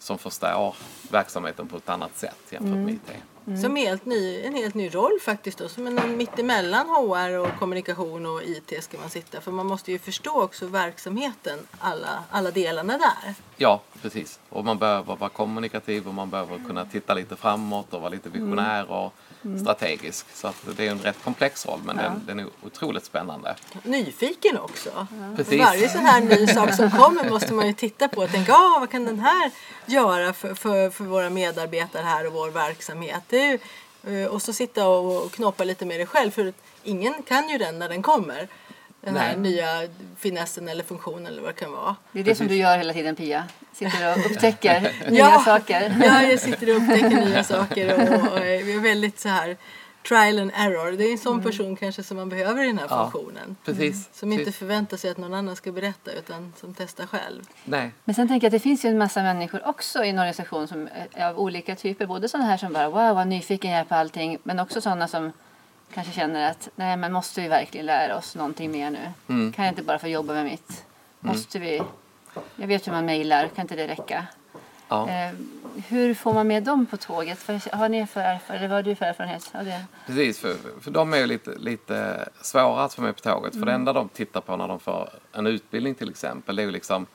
Mm 0.04 0.18
som 0.18 0.18
förstår 0.18 0.76
verksamheten 1.12 1.68
på 1.68 1.78
ett 1.78 1.90
annat 1.90 2.18
sätt 2.18 2.38
jämfört 2.50 2.70
med 2.70 2.78
mm. 2.78 2.96
IT. 2.96 3.12
Mm. 3.48 3.62
Som 3.62 3.76
helt 3.76 4.06
ny, 4.06 4.42
en 4.42 4.56
helt 4.56 4.76
ny 4.76 4.90
roll 4.90 5.20
faktiskt 5.22 5.58
då, 5.58 5.70
som 5.70 5.88
en 5.88 6.18
mittemellan 6.18 6.88
HR 6.88 7.38
och 7.40 7.60
kommunikation 7.60 8.26
och 8.26 8.44
IT 8.44 8.84
ska 8.84 8.98
man 8.98 9.10
sitta. 9.10 9.42
För 9.42 9.52
man 9.52 9.68
måste 9.68 9.92
ju 9.92 10.00
förstå 10.00 10.44
också 10.44 10.68
verksamheten, 10.68 11.60
alla, 11.80 12.24
alla 12.32 12.52
delarna 12.52 12.98
där. 12.98 13.36
Ja, 13.58 13.82
precis. 14.02 14.40
Och 14.50 14.66
man 14.66 14.78
behöver 14.78 15.16
vara 15.16 15.30
kommunikativ 15.30 16.08
och 16.08 16.14
man 16.14 16.30
behöver 16.30 16.60
kunna 16.68 16.86
titta 16.86 17.14
lite 17.14 17.36
framåt 17.36 17.94
och 17.94 18.02
vara 18.02 18.10
lite 18.10 18.30
visionär 18.30 18.92
och 18.92 19.14
mm. 19.46 19.60
strategisk. 19.60 20.26
Så 20.34 20.54
det 20.78 20.88
är 20.88 20.92
en 20.92 21.00
rätt 21.00 21.24
komplex 21.24 21.66
roll 21.66 21.80
men 21.86 21.98
ja. 21.98 22.04
den, 22.04 22.22
den, 22.26 22.40
är 22.40 22.46
otroligt 22.66 23.06
spännande. 23.06 23.56
Nyfiken 23.84 24.58
också. 24.58 24.90
Ja. 24.96 25.08
Precis. 25.36 25.60
Varje 25.60 25.90
sån 25.90 26.06
här 26.06 26.22
ny 26.22 26.48
sak 26.48 26.74
som 26.74 26.92
kommer 26.92 27.30
måste 27.30 27.54
man 27.54 27.68
ju 27.68 27.74
titta 27.74 28.08
på 28.08 28.22
och 28.22 28.30
tänka 28.30 28.54
ah, 28.54 28.78
vad 28.80 28.90
kan 28.90 29.06
den 29.06 29.20
här 29.20 29.52
göra 29.86 30.34
för, 30.34 30.56
för, 30.56 30.90
för 30.90 31.04
våra 31.04 31.30
medarbetare 31.30 32.04
här 32.04 32.28
och 32.28 32.34
vår 32.34 32.50
verksamhet. 32.50 33.24
Ju, 33.30 33.60
eh, 34.04 34.28
och 34.28 34.42
så 34.42 34.54
sitta 34.54 34.88
och 34.88 35.32
knåpa 35.32 35.64
lite 35.64 35.86
med 35.86 36.00
det 36.00 36.06
själv 36.06 36.32
för 36.32 36.54
ingen 36.84 37.24
kan 37.24 37.50
ju 37.50 37.58
den 37.58 37.80
när 37.80 37.90
den 37.90 38.02
kommer 38.02 38.48
den 39.04 39.16
här 39.16 39.38
nya 39.38 39.68
finessen 40.18 40.68
eller 40.68 40.84
funktionen 40.84 41.26
eller 41.26 41.42
vad 41.42 41.50
det 41.50 41.60
kan 41.60 41.72
vara. 41.72 41.96
Det 42.12 42.20
är 42.20 42.24
det 42.24 42.36
som 42.36 42.48
du 42.48 42.56
gör 42.56 42.78
hela 42.78 42.94
tiden 42.94 43.16
Pia? 43.16 43.44
Sitter 43.74 44.12
och 44.12 44.26
upptäcker 44.26 44.92
nya 45.12 45.40
saker? 45.40 45.96
Ja, 46.04 46.24
jag 46.24 46.40
sitter 46.40 46.70
och 46.70 46.82
upptäcker 46.82 47.26
nya 47.26 47.44
saker 47.44 47.94
och, 47.94 48.22
och, 48.22 48.32
och 48.32 48.40
är 48.40 48.80
väldigt 48.80 49.20
så 49.20 49.30
här 49.30 49.58
trial 50.08 50.40
and 50.40 50.52
error. 50.56 50.92
Det 50.92 51.04
är 51.04 51.12
en 51.12 51.18
sån 51.18 51.34
mm. 51.34 51.46
person 51.46 51.76
kanske 51.76 52.04
som 52.04 52.18
man 52.18 52.30
behöver 52.30 52.64
i 52.64 52.68
den 52.68 52.78
här 52.78 52.88
ja, 52.90 53.12
funktionen. 53.12 53.56
Precis. 53.66 53.96
Mm. 53.96 54.06
Som 54.14 54.34
inte 54.34 54.52
förväntar 54.52 54.98
sig 54.98 55.12
att 55.12 55.18
någon 55.18 55.34
annan 55.34 55.56
ska 55.56 55.72
berätta 55.72 56.12
utan 56.12 56.54
som 56.60 56.74
testar 56.74 57.06
själv. 57.06 57.44
Nej. 57.66 57.92
Men 58.06 58.16
sen 58.16 58.28
tänker 58.28 58.46
jag 58.46 58.50
att 58.50 58.62
det 58.62 58.64
finns 58.64 58.86
ju 58.86 58.90
en 58.90 58.98
massa 58.98 59.24
människor 59.24 59.68
också 59.68 60.04
i 60.04 60.10
en 60.10 60.20
organisation 60.20 60.68
som 60.68 60.90
är 61.12 61.30
av 61.30 61.40
olika 61.40 61.76
typer. 61.76 62.06
Både 62.06 62.30
sådana 62.30 62.50
här 62.50 62.58
som 62.58 62.74
bara 62.74 62.90
wow 62.90 63.16
vad 63.16 63.28
nyfiken 63.28 63.72
jag 63.72 63.80
är 63.80 63.86
på 63.86 63.96
allting 63.96 64.38
men 64.44 64.60
också 64.60 64.82
sådana 64.82 65.08
som 65.08 65.32
kanske 65.94 66.14
känner 66.14 66.52
att 66.52 66.70
nej 66.76 66.98
men 66.98 67.14
måste 67.14 67.42
vi 67.42 67.48
verkligen 67.48 67.86
lära 67.86 68.18
oss 68.18 68.36
någonting 68.36 68.72
mer 68.72 68.90
nu? 68.90 69.12
Mm. 69.28 69.52
Kan 69.52 69.66
jag 69.66 69.72
inte 69.72 69.84
bara 69.84 70.00
få 70.00 70.08
jobba 70.08 70.34
med 70.34 70.46
mitt? 70.46 70.70
Mm. 70.70 71.36
Måste 71.36 71.60
vi? 71.60 71.82
Jag 72.56 72.68
vet 72.68 72.88
hur 72.88 72.92
man 72.92 73.06
mejlar, 73.06 73.48
kan 73.48 73.62
inte 73.62 73.76
det 73.76 73.88
räcka? 73.88 74.28
Ja. 74.88 75.10
Eh, 75.10 75.34
hur 75.88 76.14
får 76.14 76.34
man 76.34 76.48
med 76.48 76.64
dem 76.64 76.86
på 76.86 76.98
tåget? 76.98 77.40
För, 77.40 77.76
har 77.76 77.90
ni 77.90 78.08
för 78.08 78.22
erfarenhet, 78.22 78.70
vad 78.70 78.78
har 78.78 78.84
du 78.84 78.96
för 78.96 79.06
erfarenhet 79.06 79.52
av 79.54 79.66
det? 79.66 79.86
Precis, 80.08 80.40
för, 80.40 80.56
för 80.82 80.92
de 80.92 81.14
är 81.14 81.18
ju 81.18 81.28
lite, 81.28 81.52
lite 81.58 82.30
svåra 82.42 82.84
att 82.84 82.94
få 82.94 83.02
med 83.02 83.16
på 83.16 83.22
tåget. 83.22 83.54
För 83.54 83.66
det 83.66 83.72
enda 83.72 83.94
de 83.94 84.10
tittar 84.10 84.42
på 84.42 84.58
när 84.58 84.68
de 84.68 84.80
får 84.80 85.10
en 85.32 85.48
utbildning 85.48 85.96
till 85.96 86.10
exempel, 86.10 86.56
det 86.56 86.62
är 86.62 86.66
ju 86.66 86.72
liksom 86.72 87.06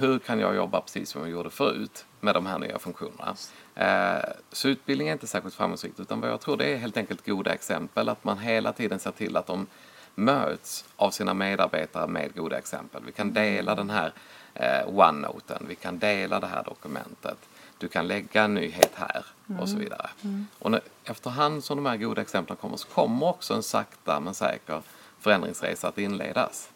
hur 0.00 0.18
kan 0.18 0.40
jag 0.40 0.54
jobba 0.54 0.80
precis 0.80 1.10
som 1.10 1.20
jag 1.20 1.30
gjorde 1.30 1.50
förut 1.50 2.04
med 2.20 2.34
de 2.34 2.46
här 2.46 2.58
nya 2.58 2.78
funktionerna. 2.78 3.36
Eh, 3.74 4.30
så 4.52 4.68
utbildning 4.68 5.08
är 5.08 5.12
inte 5.12 5.26
särskilt 5.26 5.54
framgångsrikt 5.54 6.00
utan 6.00 6.20
vad 6.20 6.30
jag 6.30 6.40
tror 6.40 6.56
det 6.56 6.72
är 6.72 6.76
helt 6.76 6.96
enkelt 6.96 7.26
goda 7.26 7.52
exempel. 7.52 8.08
Att 8.08 8.24
man 8.24 8.38
hela 8.38 8.72
tiden 8.72 8.98
ser 8.98 9.10
till 9.10 9.36
att 9.36 9.46
de 9.46 9.66
möts 10.14 10.84
av 10.96 11.10
sina 11.10 11.34
medarbetare 11.34 12.06
med 12.06 12.34
goda 12.34 12.58
exempel. 12.58 13.02
Vi 13.06 13.12
kan 13.12 13.32
dela 13.32 13.74
den 13.74 13.90
här 13.90 14.12
eh, 14.54 14.98
OneNoten, 14.98 15.66
vi 15.68 15.74
kan 15.74 15.98
dela 15.98 16.40
det 16.40 16.46
här 16.46 16.64
dokumentet. 16.64 17.38
Du 17.78 17.88
kan 17.88 18.08
lägga 18.08 18.42
en 18.42 18.54
nyhet 18.54 18.92
här 18.94 19.24
och 19.60 19.68
så 19.68 19.76
vidare. 19.76 20.10
Och 20.58 20.70
när, 20.70 20.80
efterhand 21.04 21.64
som 21.64 21.76
de 21.76 21.86
här 21.86 21.96
goda 21.96 22.22
exemplen 22.22 22.56
kommer 22.56 22.76
så 22.76 22.88
kommer 22.88 23.26
också 23.26 23.54
en 23.54 23.62
sakta 23.62 24.20
men 24.20 24.34
säker 24.34 24.82
förändringsresa 25.18 25.88
att 25.88 25.98
inledas. 25.98 26.70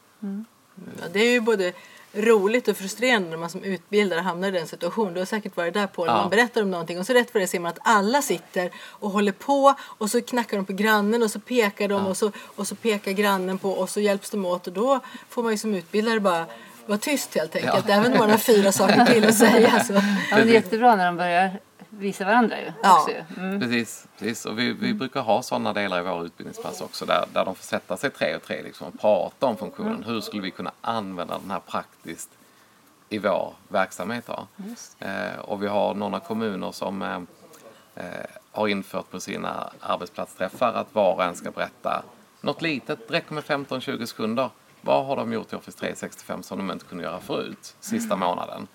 Ja, 1.01 1.09
det 1.13 1.21
är 1.21 1.31
ju 1.31 1.41
både 1.41 1.73
roligt 2.15 2.69
och 2.69 2.77
frustrerande 2.77 3.29
när 3.31 3.37
man 3.37 3.51
som 3.51 3.63
utbildare 3.65 4.21
hamnar 4.21 4.49
i 4.49 4.51
den 4.51 4.67
situationen. 4.67 5.15
Du 5.15 5.21
har 5.21 5.27
säkert 5.27 5.57
varit 5.57 5.75
där 5.75 5.87
på 5.87 6.05
när 6.05 6.13
Ja. 6.13 6.17
man 6.21 6.31
berättar 6.31 6.63
om 6.63 6.71
någonting 6.71 6.99
och 6.99 7.07
så 7.07 7.13
rätt 7.13 7.31
för 7.31 7.39
det 7.41 7.47
ser 7.47 7.61
man 7.61 7.71
att 7.71 7.79
alla 7.83 8.23
sitter 8.23 8.71
och 8.77 9.11
håller 9.11 9.33
på 9.33 9.75
och 9.81 10.11
så 10.11 10.23
knackar 10.23 10.57
de 10.57 10.67
på 10.67 10.73
grannen 10.73 11.23
och 11.23 11.31
så 11.31 11.41
pekar 11.41 11.89
de 11.89 12.07
och, 12.07 12.17
så, 12.17 12.33
och 12.39 12.67
så 12.67 12.75
pekar 12.75 13.13
grannen 13.13 13.59
på 13.59 13.71
och 13.71 13.91
så 13.91 14.01
hjälps 14.01 14.31
de 14.31 14.45
åt 14.45 14.67
och 14.67 14.73
då 14.73 15.01
får 15.29 15.43
man 15.43 15.53
ju 15.53 15.59
som 15.59 15.75
utbildare 15.75 16.21
bara 16.21 16.47
vara 16.87 16.99
tyst 16.99 17.35
helt 17.35 17.57
enkelt. 17.57 17.89
Även 17.89 18.13
om 18.13 18.19
man 18.19 18.31
har 18.31 18.39
fyra 18.39 18.73
saker 18.73 19.07
till 19.07 19.25
att 19.29 19.35
säga. 19.39 19.85
Så. 19.85 19.93
Ja, 20.31 20.37
men 20.37 20.47
det 20.47 20.53
är 20.53 20.55
jättebra 20.55 20.97
när 20.97 21.07
de 21.07 21.17
börjar 21.17 21.61
visa 21.99 22.25
varandra 22.25 22.61
ju. 22.61 22.73
Ja. 22.83 22.99
Också. 22.99 23.11
ju. 23.11 23.43
Mm. 23.43 23.61
Precis, 23.61 24.07
precis. 24.19 24.47
Och 24.47 24.59
vi, 24.59 24.73
vi 24.73 24.95
brukar 24.95 25.21
ha 25.21 25.43
sådana 25.43 25.73
delar 25.73 26.01
i 26.01 26.03
vår 26.03 26.27
utbildningspass 26.27 26.81
också 26.81 27.07
där, 27.07 27.25
där 27.33 27.45
de 27.45 27.55
får 27.55 27.65
sätta 27.65 27.97
sig 27.97 28.11
tre 28.11 28.37
och 28.37 28.43
tre 28.43 28.63
liksom, 28.63 28.87
och 28.87 29.01
prata 29.01 29.47
om 29.47 29.57
funktionen. 29.57 30.05
Hur 30.05 30.21
skulle 30.21 30.43
vi 30.43 30.51
kunna 30.51 30.73
använda 30.81 31.39
den 31.39 31.51
här 31.51 31.61
praktiskt 31.61 32.31
i 33.09 33.19
vår 33.19 33.55
verksamhet? 33.69 34.27
Då? 34.27 34.47
Eh, 35.07 35.39
och 35.39 35.63
vi 35.63 35.67
har 35.67 35.95
några 35.95 36.21
kommuner 36.21 36.73
som 36.73 37.03
eh, 37.03 37.21
eh, 37.95 38.27
har 38.53 38.69
infört 38.69 39.11
på 39.11 39.21
sina 39.21 39.71
arbetsplatsträffar 39.81 40.73
att 40.73 40.95
var 40.95 41.15
och 41.15 41.25
en 41.25 41.35
ska 41.35 41.51
berätta 41.51 42.05
något 42.41 42.63
litet, 42.63 43.09
det 43.09 43.15
räcker 43.15 43.35
med 43.35 43.45
15-20 43.45 44.07
sekunder. 44.07 44.51
Vad 44.81 45.07
har 45.07 45.17
de 45.17 45.33
gjort 45.33 45.53
i 45.53 45.57
Office 45.57 45.79
365 45.79 46.43
som 46.43 46.59
de 46.59 46.71
inte 46.71 46.85
kunde 46.85 47.05
göra 47.05 47.21
förut, 47.21 47.77
sista 47.81 48.17
månaden? 48.17 48.67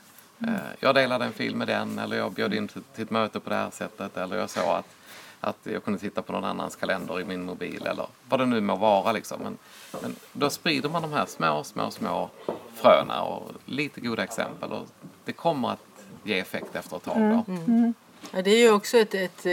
Eh, 0.47 0.53
Jag 0.79 0.95
delade 0.95 1.25
en 1.25 1.33
fil 1.33 1.55
med 1.55 1.67
den 1.67 1.99
eller 1.99 2.17
jag 2.17 2.31
bjöd 2.31 2.53
in 2.53 2.67
till, 2.67 2.81
ett 2.95 3.09
möte 3.09 3.39
på 3.39 3.49
det 3.49 3.55
här 3.55 3.69
sättet 3.71 4.17
eller 4.17 4.37
jag 4.37 4.49
såg 4.49 4.63
att, 4.63 4.95
att 5.39 5.57
jag 5.63 5.83
kunde 5.83 5.99
titta 5.99 6.21
på 6.21 6.33
någon 6.33 6.43
annans 6.43 6.75
kalender 6.75 7.21
i 7.21 7.25
min 7.25 7.45
mobil 7.45 7.85
eller 7.85 8.07
vad 8.29 8.39
det 8.39 8.45
nu 8.45 8.61
må 8.61 8.75
vara. 8.75 9.11
Liksom. 9.11 9.41
Men, 9.43 9.57
men 10.01 10.15
då 10.33 10.49
sprider 10.49 10.89
man 10.89 11.01
de 11.01 11.13
här 11.13 11.25
små, 11.25 11.63
små, 11.63 11.91
små 11.91 12.29
fröna 12.75 13.21
och 13.21 13.51
lite 13.65 14.01
goda 14.01 14.23
exempel 14.23 14.71
och 14.71 14.87
det 15.25 15.33
kommer 15.33 15.71
att 15.71 15.79
ge 16.23 16.39
effekt 16.39 16.75
efter 16.75 16.97
ett 16.97 17.03
tag. 17.03 17.43
Då. 17.45 17.93
Ja, 18.31 18.41
det 18.41 18.51
är 18.51 18.57
ju 18.57 18.71
också 18.71 18.97
ett, 18.97 19.15
ett, 19.15 19.45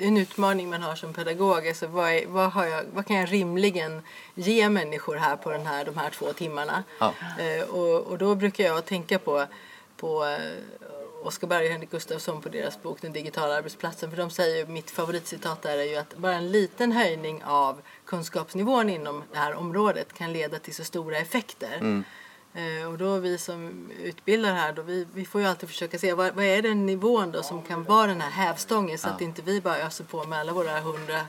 en 0.00 0.16
utmaning 0.16 0.70
man 0.70 0.82
har 0.82 0.94
som 0.94 1.12
pedagog. 1.12 1.68
Alltså, 1.68 1.86
vad, 1.86 2.10
är, 2.10 2.26
vad, 2.26 2.52
har 2.52 2.64
jag, 2.64 2.84
vad 2.94 3.06
kan 3.06 3.16
jag 3.16 3.32
rimligen 3.32 4.02
ge 4.34 4.68
människor 4.68 5.16
här 5.16 5.36
på 5.36 5.50
den 5.50 5.66
här, 5.66 5.84
de 5.84 5.96
här 5.96 6.10
två 6.10 6.32
timmarna? 6.32 6.84
Ja. 6.98 7.12
Eh, 7.38 7.68
och, 7.68 8.00
och 8.00 8.18
då 8.18 8.34
brukar 8.34 8.64
jag 8.64 8.84
tänka 8.84 9.18
på, 9.18 9.46
på 9.96 10.24
eh, 10.24 11.26
Oskar 11.26 11.48
Berg 11.48 11.66
och 11.66 11.72
Henrik 11.72 11.90
Gustafsson 11.90 12.42
på 12.42 12.48
deras 12.48 12.82
bok 12.82 12.98
Den 13.00 13.12
digitala 13.12 13.54
arbetsplatsen. 13.54 14.10
För 14.10 14.16
de 14.16 14.30
säger, 14.30 14.66
mitt 14.66 14.90
favoritcitat 14.90 15.62
där 15.62 15.78
är 15.78 15.84
ju 15.84 15.96
att 15.96 16.16
bara 16.16 16.34
en 16.34 16.52
liten 16.52 16.92
höjning 16.92 17.44
av 17.44 17.80
kunskapsnivån 18.04 18.90
inom 18.90 19.22
det 19.32 19.38
här 19.38 19.54
området 19.54 20.12
kan 20.12 20.32
leda 20.32 20.58
till 20.58 20.74
så 20.74 20.84
stora 20.84 21.16
effekter. 21.18 22.04
Eh, 22.54 22.88
och 22.88 22.98
då 22.98 23.18
vi 23.18 23.38
som 23.38 23.90
utbildar 24.02 24.54
här, 24.54 24.72
då 24.72 24.82
vi, 24.82 25.06
vi 25.14 25.24
får 25.24 25.40
ju 25.40 25.46
alltid 25.46 25.68
försöka 25.68 25.98
se 25.98 26.14
vad, 26.14 26.34
vad 26.34 26.44
är 26.44 26.62
den 26.62 26.86
nivån 26.86 27.32
då 27.32 27.42
som 27.42 27.62
kan 27.62 27.84
vara 27.84 28.06
den 28.06 28.20
här 28.20 28.30
hävstången 28.30 28.98
så 28.98 29.08
att 29.08 29.20
inte 29.20 29.42
vi 29.42 29.60
bara 29.60 29.78
öser 29.78 30.04
på 30.04 30.24
med 30.24 30.38
alla 30.38 30.52
våra 30.52 30.80
hundra 30.80 31.20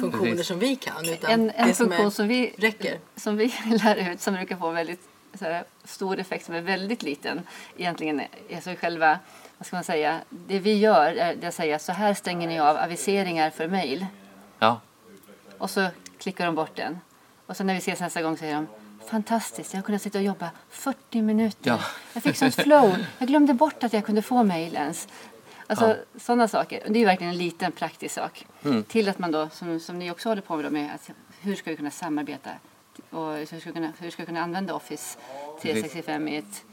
funktioner 0.00 0.30
Precis. 0.30 0.46
som 0.46 0.58
vi 0.58 0.76
kan. 0.76 1.08
Utan 1.08 1.30
En, 1.30 1.50
en 1.50 1.68
det 1.68 1.74
som 1.74 1.86
funktion 1.86 2.06
är, 2.06 2.10
som 2.10 2.28
vi, 2.28 2.54
räcker. 2.58 2.98
som 3.16 3.36
vi 3.36 3.54
lär 3.84 4.12
ut 4.12 4.20
som 4.20 4.34
brukar 4.34 4.56
få 4.56 4.70
väldigt 4.70 5.00
så 5.38 5.44
här, 5.44 5.64
stor 5.84 6.18
effekt 6.18 6.46
som 6.46 6.54
är 6.54 6.60
väldigt 6.60 7.02
liten 7.02 7.40
egentligen 7.76 8.22
är 8.48 8.60
så 8.60 8.74
själva 8.76 9.18
vad 9.58 9.66
ska 9.66 9.76
man 9.76 9.84
säga, 9.84 10.20
det 10.30 10.58
vi 10.58 10.78
gör 10.78 11.12
är 11.12 11.48
att 11.48 11.54
säga 11.54 11.78
så 11.78 11.92
här 11.92 12.14
stänger 12.14 12.48
ni 12.48 12.60
av 12.60 12.76
aviseringar 12.76 13.50
för 13.50 13.68
mejl 13.68 14.06
Ja, 14.58 14.80
och 15.58 15.70
så 15.70 15.88
klickar 16.18 16.46
de 16.46 16.54
bort 16.54 16.76
den 16.76 16.98
och 17.46 17.56
sen 17.56 17.66
när 17.66 17.74
vi 17.74 17.78
ses 17.78 18.00
nästa 18.00 18.22
gång 18.22 18.36
säger 18.36 18.54
de 18.54 18.66
Fantastiskt, 19.10 19.74
jag 19.74 19.84
kunnat 19.84 20.02
sitta 20.02 20.18
och 20.18 20.24
jobba 20.24 20.50
40 20.70 21.22
minuter. 21.22 21.70
Ja. 21.70 21.80
Jag 22.12 22.22
fick 22.22 22.36
sånt 22.36 22.54
flow. 22.54 22.96
Jag 23.18 23.28
glömde 23.28 23.54
bort 23.54 23.84
att 23.84 23.92
jag 23.92 24.04
kunde 24.04 24.22
få 24.22 24.42
mejl 24.42 24.74
ens. 24.74 25.08
Alltså 25.66 25.88
Ja. 25.88 25.96
sådana 26.20 26.48
saker. 26.48 26.82
Det 26.88 26.98
är 26.98 27.00
ju 27.00 27.04
verkligen 27.04 27.32
en 27.32 27.38
liten 27.38 27.72
praktisk 27.72 28.14
sak. 28.14 28.46
Mm. 28.64 28.82
Till 28.84 29.08
att 29.08 29.18
man 29.18 29.30
då, 29.30 29.48
som, 29.48 29.80
som 29.80 29.98
ni 29.98 30.10
också 30.10 30.28
håller 30.28 30.42
på 30.42 30.56
med, 30.56 30.64
då 30.64 30.70
med 30.70 30.94
att 30.94 31.10
hur 31.40 31.54
ska 31.54 31.70
vi 31.70 31.76
kunna 31.76 31.90
samarbeta 31.90 32.50
och 33.10 33.32
hur 33.32 33.60
ska 33.60 33.72
kunna, 33.72 33.92
hur 33.98 34.10
ska 34.10 34.24
kunna 34.26 34.40
använda 34.40 34.74
Office 34.74 35.18
365 35.62 36.28
i 36.28 36.36
ett, 36.36 36.64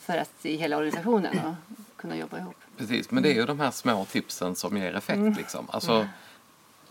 för 0.00 0.18
att 0.18 0.46
i 0.46 0.56
hela 0.56 0.76
organisationen 0.76 1.38
och 1.46 1.54
kunna 1.96 2.16
jobba 2.16 2.38
ihop. 2.38 2.56
precis. 2.76 3.10
Men 3.10 3.22
det 3.22 3.28
är 3.32 3.34
ju 3.34 3.46
de 3.46 3.60
här 3.60 3.70
små 3.70 4.04
tipsen 4.04 4.56
som 4.56 4.76
ger 4.76 4.94
effekt. 4.94 5.36
Liksom. 5.36 5.66
Alltså, 5.70 6.08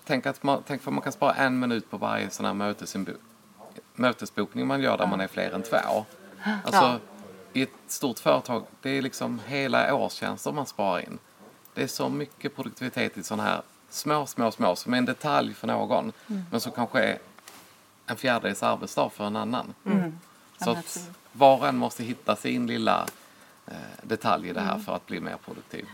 tänk, 0.06 0.26
att 0.26 0.44
man, 0.44 0.64
tänk 0.68 0.88
att 0.88 0.94
man 0.94 1.02
kan 1.02 1.12
spara 1.12 1.34
en 1.34 1.60
minut 1.60 1.90
på 1.92 1.98
varje 1.98 2.30
sån 2.30 2.46
här 2.46 2.54
mötesinbo- 2.54 3.18
mötesbokning 3.96 4.68
man 4.68 4.82
gör 4.82 4.98
där 4.98 5.08
man 5.08 5.22
är 5.22 5.28
fler 5.28 5.52
än 5.52 5.64
två. 5.64 5.78
Alltså, 6.64 6.82
Ja. 6.82 7.00
I 7.54 7.62
ett 7.62 7.70
stort 7.88 8.20
företag, 8.20 8.64
det 8.82 8.90
är 8.90 9.02
liksom 9.02 9.42
hela 9.48 9.96
årstjänster 9.96 10.52
man 10.52 10.66
sparar 10.66 11.00
in. 11.00 11.20
Det 11.74 11.84
är 11.84 11.88
så 11.88 12.10
mycket 12.10 12.56
produktivitet 12.56 13.18
i 13.18 13.24
sådana 13.24 13.44
här 13.44 13.62
små, 13.90 14.26
små, 14.26 14.52
små 14.52 14.76
som 14.76 14.94
är 14.94 14.98
en 14.98 15.06
detalj 15.06 15.54
för 15.54 15.68
någon 15.68 16.12
men 16.52 16.60
som 16.60 16.72
kanske 16.72 17.00
är 17.00 17.20
en 18.10 18.18
fjärdedels 18.18 18.64
arbetsdag 18.64 19.10
för 19.10 19.24
en 19.24 19.36
annan. 19.36 19.74
Så 19.84 19.90
Ja, 20.60 20.66
men 20.66 20.78
att 20.78 21.10
var 21.32 21.58
och 21.58 21.68
en 21.68 21.78
måste 21.78 22.04
hitta 22.04 22.36
sin 22.36 22.68
lilla 22.68 23.08
eh, 23.68 23.74
detalj 24.04 24.50
i 24.50 24.54
det 24.54 24.62
här 24.62 24.80
för 24.80 24.96
att 24.96 25.06
bli 25.06 25.20
mer 25.20 25.38
produktiv. 25.46 25.86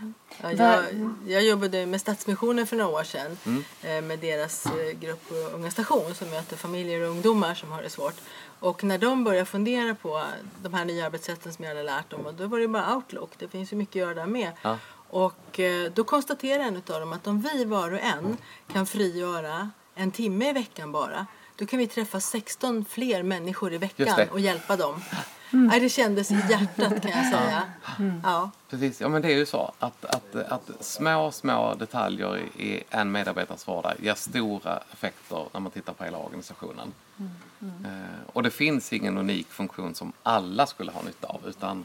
Ja, 0.42 0.52
jag, 0.52 0.84
jag 1.26 1.44
jobbade 1.44 1.86
med 1.86 2.00
Stadsmissionen 2.00 2.66
för 2.66 2.76
några 2.76 2.90
år 3.00 3.04
sedan 3.04 3.38
Mm. 3.44 3.64
eh, 3.82 4.02
med 4.02 4.18
deras 4.18 4.66
eh, 4.66 4.98
grupp 5.00 5.30
och 5.30 5.54
Unga 5.54 5.70
Station 5.70 6.14
som 6.14 6.30
möter 6.30 6.56
familjer 6.56 7.00
och 7.02 7.08
ungdomar 7.10 7.54
som 7.54 7.72
har 7.72 7.82
det 7.82 7.90
svårt. 7.90 8.14
Och 8.60 8.84
när 8.84 8.98
de 8.98 9.24
började 9.24 9.44
fundera 9.46 9.94
på 9.94 10.24
de 10.62 10.74
här 10.74 10.84
nya 10.84 11.06
arbetssätten 11.06 11.52
som 11.52 11.64
jag 11.64 11.70
hade 11.70 11.82
lärt 11.82 12.10
dem, 12.10 12.26
och 12.26 12.34
då 12.34 12.46
var 12.46 12.58
det 12.58 12.68
bara 12.68 12.96
Outlook. 12.96 13.30
Det 13.38 13.48
finns 13.48 13.72
ju 13.72 13.76
mycket 13.76 13.90
att 14.02 14.08
göra 14.08 14.14
där 14.14 14.26
med. 14.26 14.52
Ja. 14.62 14.78
Och 15.10 15.60
då 15.94 16.04
konstaterade 16.04 16.64
en 16.64 16.76
av 16.76 17.00
dem 17.00 17.12
att 17.12 17.26
om 17.26 17.40
vi 17.40 17.64
var 17.64 17.92
och 17.92 18.00
en 18.00 18.36
kan 18.72 18.86
frigöra 18.86 19.70
en 19.94 20.10
timme 20.10 20.50
i 20.50 20.52
veckan 20.52 20.92
bara, 20.92 21.26
då 21.56 21.66
kan 21.66 21.78
vi 21.78 21.86
träffa 21.86 22.20
16 22.20 22.84
fler 22.84 23.22
människor 23.22 23.72
i 23.72 23.78
veckan 23.78 24.28
och 24.30 24.40
hjälpa 24.40 24.76
dem. 24.76 25.02
Nej, 25.50 25.80
det 25.80 25.88
kändes 25.88 26.30
i 26.30 26.34
hjärtat 26.34 27.02
kan 27.02 27.10
jag 27.10 27.26
säga. 27.32 27.62
Ja. 28.22 28.50
Precis, 28.70 29.00
ja 29.00 29.08
men 29.08 29.22
det 29.22 29.32
är 29.32 29.36
ju 29.36 29.46
så 29.46 29.72
att, 29.78 30.04
att, 30.04 30.34
att 30.34 30.70
små, 30.80 31.30
små 31.30 31.74
detaljer 31.74 32.36
i 32.36 32.82
en 32.90 33.12
medarbetares 33.12 33.66
vardag 33.66 33.92
ger 34.02 34.14
stora 34.14 34.82
effekter 34.92 35.46
när 35.52 35.60
man 35.60 35.72
tittar 35.72 35.92
på 35.92 36.04
hela 36.04 36.18
organisationen. 36.18 36.92
Eh, 37.60 38.30
och 38.32 38.42
det 38.42 38.50
finns 38.50 38.92
ingen 38.92 39.18
unik 39.18 39.48
funktion 39.48 39.94
som 39.94 40.12
alla 40.22 40.66
skulle 40.66 40.92
ha 40.92 41.02
nytta 41.02 41.26
av 41.26 41.40
utan 41.46 41.84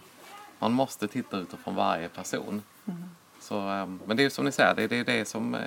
man 0.60 0.72
måste 0.72 1.08
titta 1.08 1.38
utifrån 1.38 1.76
varje 1.76 2.10
person. 2.10 2.62
Så, 3.52 3.58
eh, 3.58 3.86
men 4.06 4.18
det 4.18 4.22
är 4.22 4.24
ju 4.24 4.30
som 4.30 4.46
ni 4.46 4.52
säger, 4.52 4.88
det 4.88 4.96
är 4.96 5.04
det, 5.04 5.28
som 5.28 5.56
eh, 5.56 5.62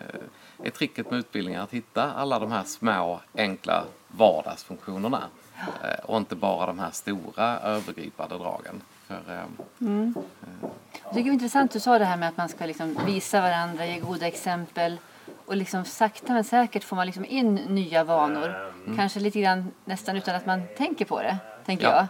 är 0.63 0.71
tricket 0.71 1.11
med 1.11 1.19
utbildningar, 1.19 1.63
att 1.63 1.71
hitta 1.71 2.13
alla 2.13 2.39
de 2.39 2.53
här 2.53 2.65
små, 2.65 3.21
enkla 3.35 3.85
vardagsfunktionerna. 4.09 5.23
Eh, 5.83 6.05
och 6.05 6.17
inte 6.17 6.37
bara 6.37 6.67
de 6.67 6.79
här 6.79 6.91
stora, 6.91 7.59
övergripande 7.61 8.39
dragen. 8.39 8.83
För, 9.07 9.15
eh, 9.15 9.43
Jag 11.05 11.13
tycker 11.15 11.25
det 11.25 11.31
är 11.31 11.33
intressant 11.33 11.73
du 11.73 11.81
sa 11.81 11.99
det 11.99 12.05
här 12.05 12.17
med 12.17 12.29
att 12.29 12.37
man 12.37 12.49
ska 12.49 12.67
liksom 12.67 12.97
visa 13.07 13.41
varandra, 13.41 13.87
ge 13.87 14.01
goda 14.01 14.27
exempel 14.27 14.99
och 15.47 15.57
liksom 15.57 15.85
sakta 15.85 16.33
men 16.33 16.45
säkert 16.45 16.85
får 16.85 16.97
man 16.97 17.07
liksom 17.07 17.25
in 17.25 17.55
nya 17.55 18.05
vanor. 18.05 18.73
Kanske 18.97 19.21
lite 19.21 19.41
grann 19.41 19.73
nästan 19.85 20.17
utan 20.17 20.35
att 20.35 20.47
man 20.47 20.63
tänker 20.77 21.05
på 21.05 21.23
det, 21.23 21.37
tänker 21.67 21.85
Ja. 21.85 22.07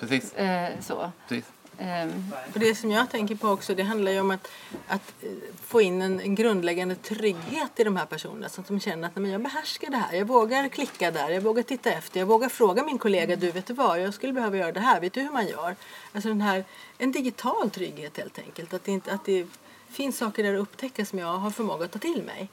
Precis, 0.00 0.34
jag. 0.36 0.64
Eh, 0.64 0.70
så. 0.80 1.12
precis. 1.28 1.52
Ehm, 1.78 2.32
Och 2.54 2.60
det 2.60 2.74
som 2.74 2.90
jag 2.90 3.10
tänker 3.10 3.34
på 3.34 3.48
också, 3.48 3.74
det 3.74 3.82
handlar 3.82 4.12
ju 4.12 4.20
om 4.20 4.30
att, 4.30 4.48
att 4.88 5.14
eh, 5.22 5.30
få 5.66 5.80
in 5.80 6.02
en, 6.02 6.20
en 6.20 6.34
grundläggande 6.34 6.94
trygghet 6.94 7.70
i 7.80 7.84
de 7.84 7.96
här 7.96 8.06
personerna 8.06 8.48
så 8.48 8.60
att 8.60 8.68
de 8.68 8.80
känner 8.80 9.08
att 9.08 9.16
nej, 9.16 9.22
men 9.22 9.30
jag 9.30 9.42
behärskar 9.42 9.90
det 9.90 9.96
här. 9.96 10.14
Jag 10.14 10.26
vågar 10.26 10.68
klicka 10.68 11.10
där, 11.10 11.30
jag 11.30 11.40
vågar 11.40 11.62
titta 11.62 11.90
efter, 11.90 12.20
jag 12.20 12.26
vågar 12.26 12.48
fråga 12.48 12.82
min 12.82 12.98
kollega, 12.98 13.36
du 13.36 13.50
vet 13.50 13.66
du 13.66 13.74
vad, 13.74 14.00
jag 14.00 14.14
skulle 14.14 14.32
behöva 14.32 14.56
göra 14.56 14.72
det 14.72 14.80
här, 14.80 15.00
vet 15.00 15.12
du 15.12 15.20
hur 15.20 15.30
man 15.30 15.46
gör? 15.46 15.76
Alltså 16.12 16.28
den 16.28 16.40
här, 16.40 16.64
en 16.98 17.12
digital 17.12 17.70
trygghet 17.70 18.16
helt 18.16 18.38
enkelt. 18.38 18.74
Att 18.74 18.84
det, 18.84 18.92
inte, 18.92 19.12
att 19.12 19.24
det 19.24 19.46
finns 19.90 20.18
saker 20.18 20.42
där 20.42 20.54
att 20.54 20.60
upptäcka 20.60 21.04
som 21.04 21.18
jag 21.18 21.26
har 21.38 21.50
förmåga 21.50 21.84
att 21.84 21.92
ta 21.92 21.98
till 21.98 22.22
mig. 22.22 22.48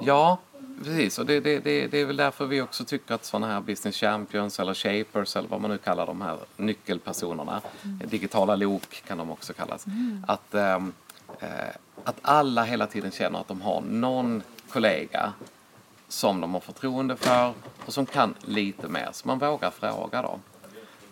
Ja, 0.00 0.38
precis. 0.84 1.18
Och 1.18 1.26
det, 1.26 1.40
det, 1.40 1.58
det, 1.58 1.86
det 1.86 2.00
är 2.00 2.04
väl 2.04 2.16
därför 2.16 2.46
vi 2.46 2.60
också 2.60 2.84
tycker 2.84 3.14
att 3.14 3.24
sådana 3.24 3.46
här 3.46 3.60
business 3.60 3.96
champions 3.96 4.60
eller 4.60 4.74
shapers 4.74 5.36
eller 5.36 5.48
vad 5.48 5.60
man 5.60 5.70
nu 5.70 5.78
kallar 5.78 6.06
de 6.06 6.20
här 6.20 6.38
nyckelpersonerna, 6.56 7.60
mm. 7.84 8.08
digitala 8.08 8.56
lok 8.56 9.02
kan 9.06 9.18
de 9.18 9.30
också 9.30 9.52
kallas, 9.52 9.86
mm. 9.86 10.24
att, 10.28 10.54
ähm, 10.54 10.92
äh, 11.40 11.48
att 12.04 12.16
alla 12.22 12.64
hela 12.64 12.86
tiden 12.86 13.10
känner 13.10 13.40
att 13.40 13.48
de 13.48 13.60
har 13.60 13.80
någon 13.80 14.42
kollega 14.72 15.32
som 16.08 16.40
de 16.40 16.54
har 16.54 16.60
förtroende 16.60 17.16
för 17.16 17.52
och 17.86 17.92
som 17.92 18.06
kan 18.06 18.34
lite 18.40 18.88
mer, 18.88 19.08
så 19.12 19.28
man 19.28 19.38
vågar 19.38 19.70
fråga 19.70 20.22
då. 20.22 20.38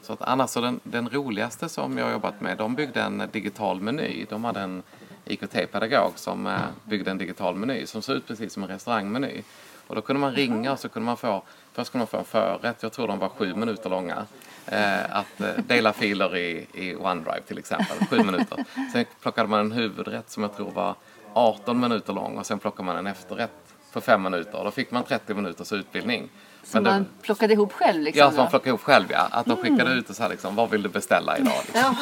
Så 0.02 0.12
att 0.12 0.22
annars 0.22 0.50
så 0.50 0.61
den, 0.61 0.81
den 0.83 1.09
roligaste 1.09 1.68
som 1.68 1.98
jag 1.98 2.05
har 2.05 2.12
jobbat 2.12 2.40
med, 2.40 2.59
de 2.59 2.74
byggde 2.74 3.02
en 3.02 3.22
digital 3.33 3.81
meny. 3.81 4.26
De 4.29 4.44
hade 4.44 4.61
en 4.61 4.83
IKT-pedagog 5.27 6.12
som 6.15 6.47
eh, 6.47 6.61
byggde 6.85 7.11
en 7.11 7.19
digital 7.19 7.55
meny 7.55 7.87
som 7.87 8.03
såg 8.03 8.17
ut 8.17 8.27
precis 8.27 8.53
som 8.53 8.62
en 8.62 8.69
restaurangmeny. 8.69 9.43
Och 9.87 9.95
då 9.95 10.01
kunde 10.01 10.21
man 10.21 10.33
ringa 10.33 10.73
och 10.73 10.79
så 10.79 10.89
kunde 10.89 11.07
man 11.07 11.17
få, 11.17 11.43
först 11.73 11.93
kunde 11.93 12.01
man 12.01 12.07
få 12.07 12.19
en 12.19 12.25
förrätt, 12.25 12.83
jag 12.83 12.93
tror 12.93 13.09
de 13.09 13.19
var 13.19 13.29
sju 13.29 13.55
minuter 13.55 13.91
långa. 13.91 14.27
Eh, 14.67 15.17
att 15.17 15.41
eh, 15.41 15.49
dela 15.67 15.93
filer 15.93 16.37
i, 16.37 16.67
i 16.73 16.95
OneDrive 16.95 17.41
till 17.41 17.59
exempel, 17.59 18.07
sju 18.11 18.23
minuter. 18.23 18.65
Sen 18.93 19.05
plockade 19.21 19.49
man 19.49 19.61
en 19.61 19.73
huvudrätt 19.73 20.31
som 20.31 20.43
jag 20.43 20.57
tror 20.57 20.71
var 20.71 20.95
18 21.33 21.81
minuter 21.81 22.12
lång 22.12 22.39
och 22.39 22.47
sen 22.47 22.59
plockade 22.59 22.87
man 22.87 22.97
en 22.97 23.07
efterrätt 23.07 23.75
på 23.93 24.01
fem 24.01 24.23
minuter. 24.23 24.65
Då 24.65 24.71
fick 24.71 24.91
man 24.91 25.05
30 25.05 25.35
minuters 25.35 25.73
utbildning. 25.73 26.29
Som 26.65 26.83
man 26.83 27.03
det, 27.03 27.23
plockade 27.23 27.53
ihop 27.53 27.73
själv? 27.73 28.03
Liksom, 28.03 28.21
ja, 28.21 28.31
som 28.31 28.37
man 28.37 28.51
plockade 28.51 28.69
ihop 28.69 28.83
själv 28.83 29.07
ja. 29.09 29.29
Att 29.31 29.47
de 29.47 29.57
skickade 29.57 29.83
mm. 29.83 29.99
ut 29.99 30.11
och 30.11 30.17
sa 30.17 30.29
liksom, 30.29 30.57
vad 30.57 30.71
vill 30.71 30.83
du 30.83 30.89
beställa 30.89 31.39
idag? 31.39 31.55
Liksom. 31.67 31.97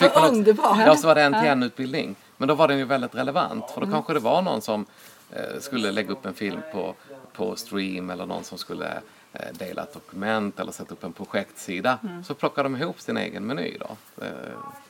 Ja. 0.00 0.10
Vad 0.14 0.30
underbart! 0.30 0.78
Ja, 0.86 0.96
så 0.96 1.06
var 1.06 1.14
det 1.14 1.22
en 1.22 1.32
till 1.32 1.50
en 1.50 1.62
utbildning. 1.62 2.16
Men 2.36 2.48
då 2.48 2.54
var 2.54 2.68
den 2.68 2.78
ju 2.78 2.84
väldigt 2.84 3.14
relevant 3.14 3.70
för 3.70 3.80
då 3.80 3.86
mm. 3.86 3.94
kanske 3.94 4.12
det 4.12 4.20
var 4.20 4.42
någon 4.42 4.62
som 4.62 4.86
eh, 5.30 5.60
skulle 5.60 5.92
lägga 5.92 6.12
upp 6.12 6.26
en 6.26 6.34
film 6.34 6.60
på, 6.72 6.94
på 7.32 7.56
stream 7.56 8.10
eller 8.10 8.26
någon 8.26 8.44
som 8.44 8.58
skulle 8.58 9.00
eh, 9.32 9.52
dela 9.52 9.82
ett 9.82 9.92
dokument 9.94 10.60
eller 10.60 10.72
sätta 10.72 10.94
upp 10.94 11.04
en 11.04 11.12
projektsida. 11.12 11.98
Mm. 12.02 12.24
Så 12.24 12.34
plockade 12.34 12.68
de 12.68 12.76
ihop 12.76 13.00
sin 13.00 13.16
egen 13.16 13.46
meny 13.46 13.76
då. 13.80 14.24
Eh, 14.24 14.30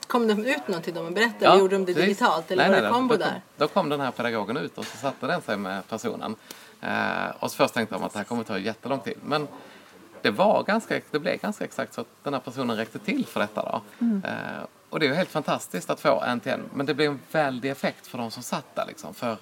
kom 0.07 0.27
de 0.27 0.45
ut 0.45 0.67
någonting 0.67 0.93
de 0.93 1.13
berättade 1.13 1.45
ja, 1.45 1.57
gjorde 1.57 1.75
de 1.75 1.85
det 1.85 1.93
precis. 1.93 2.03
digitalt? 2.03 2.51
Eller 2.51 2.69
nej, 2.69 2.81
var 2.81 2.87
det 2.87 2.93
kombo 2.93 3.13
då, 3.13 3.19
där? 3.19 3.41
Då 3.57 3.67
kom 3.67 3.89
den 3.89 3.99
här 3.99 4.11
pedagogen 4.11 4.57
ut 4.57 4.77
och 4.77 4.85
så 4.85 4.97
satte 4.97 5.27
den 5.27 5.41
sig 5.41 5.57
med 5.57 5.87
personen. 5.87 6.35
Eh, 6.81 7.29
och 7.39 7.51
så 7.51 7.57
först 7.57 7.73
tänkte 7.73 7.95
de 7.95 8.03
att 8.03 8.13
det 8.13 8.19
här 8.19 8.25
kommer 8.25 8.43
ta 8.43 8.57
jättelång 8.57 8.99
tid. 8.99 9.17
Men 9.25 9.47
det, 10.21 10.31
var 10.31 10.63
ganska, 10.63 11.01
det 11.11 11.19
blev 11.19 11.39
ganska 11.39 11.65
exakt 11.65 11.93
så 11.93 12.01
att 12.01 12.07
den 12.23 12.33
här 12.33 12.39
personen 12.39 12.77
räckte 12.77 12.99
till 12.99 13.25
för 13.25 13.39
detta. 13.39 13.61
Då. 13.61 14.05
Mm. 14.05 14.23
Eh, 14.25 14.65
och 14.89 14.99
det 14.99 15.05
är 15.05 15.07
ju 15.07 15.15
helt 15.15 15.29
fantastiskt 15.29 15.89
att 15.89 15.99
få 15.99 16.21
en 16.21 16.39
till 16.39 16.51
en. 16.51 16.69
Men 16.73 16.85
det 16.85 16.93
blev 16.93 17.11
en 17.11 17.19
väldig 17.31 17.71
effekt 17.71 18.07
för 18.07 18.17
de 18.17 18.31
som 18.31 18.43
satt 18.43 18.75
där. 18.75 18.85
Liksom, 18.87 19.13
för 19.13 19.37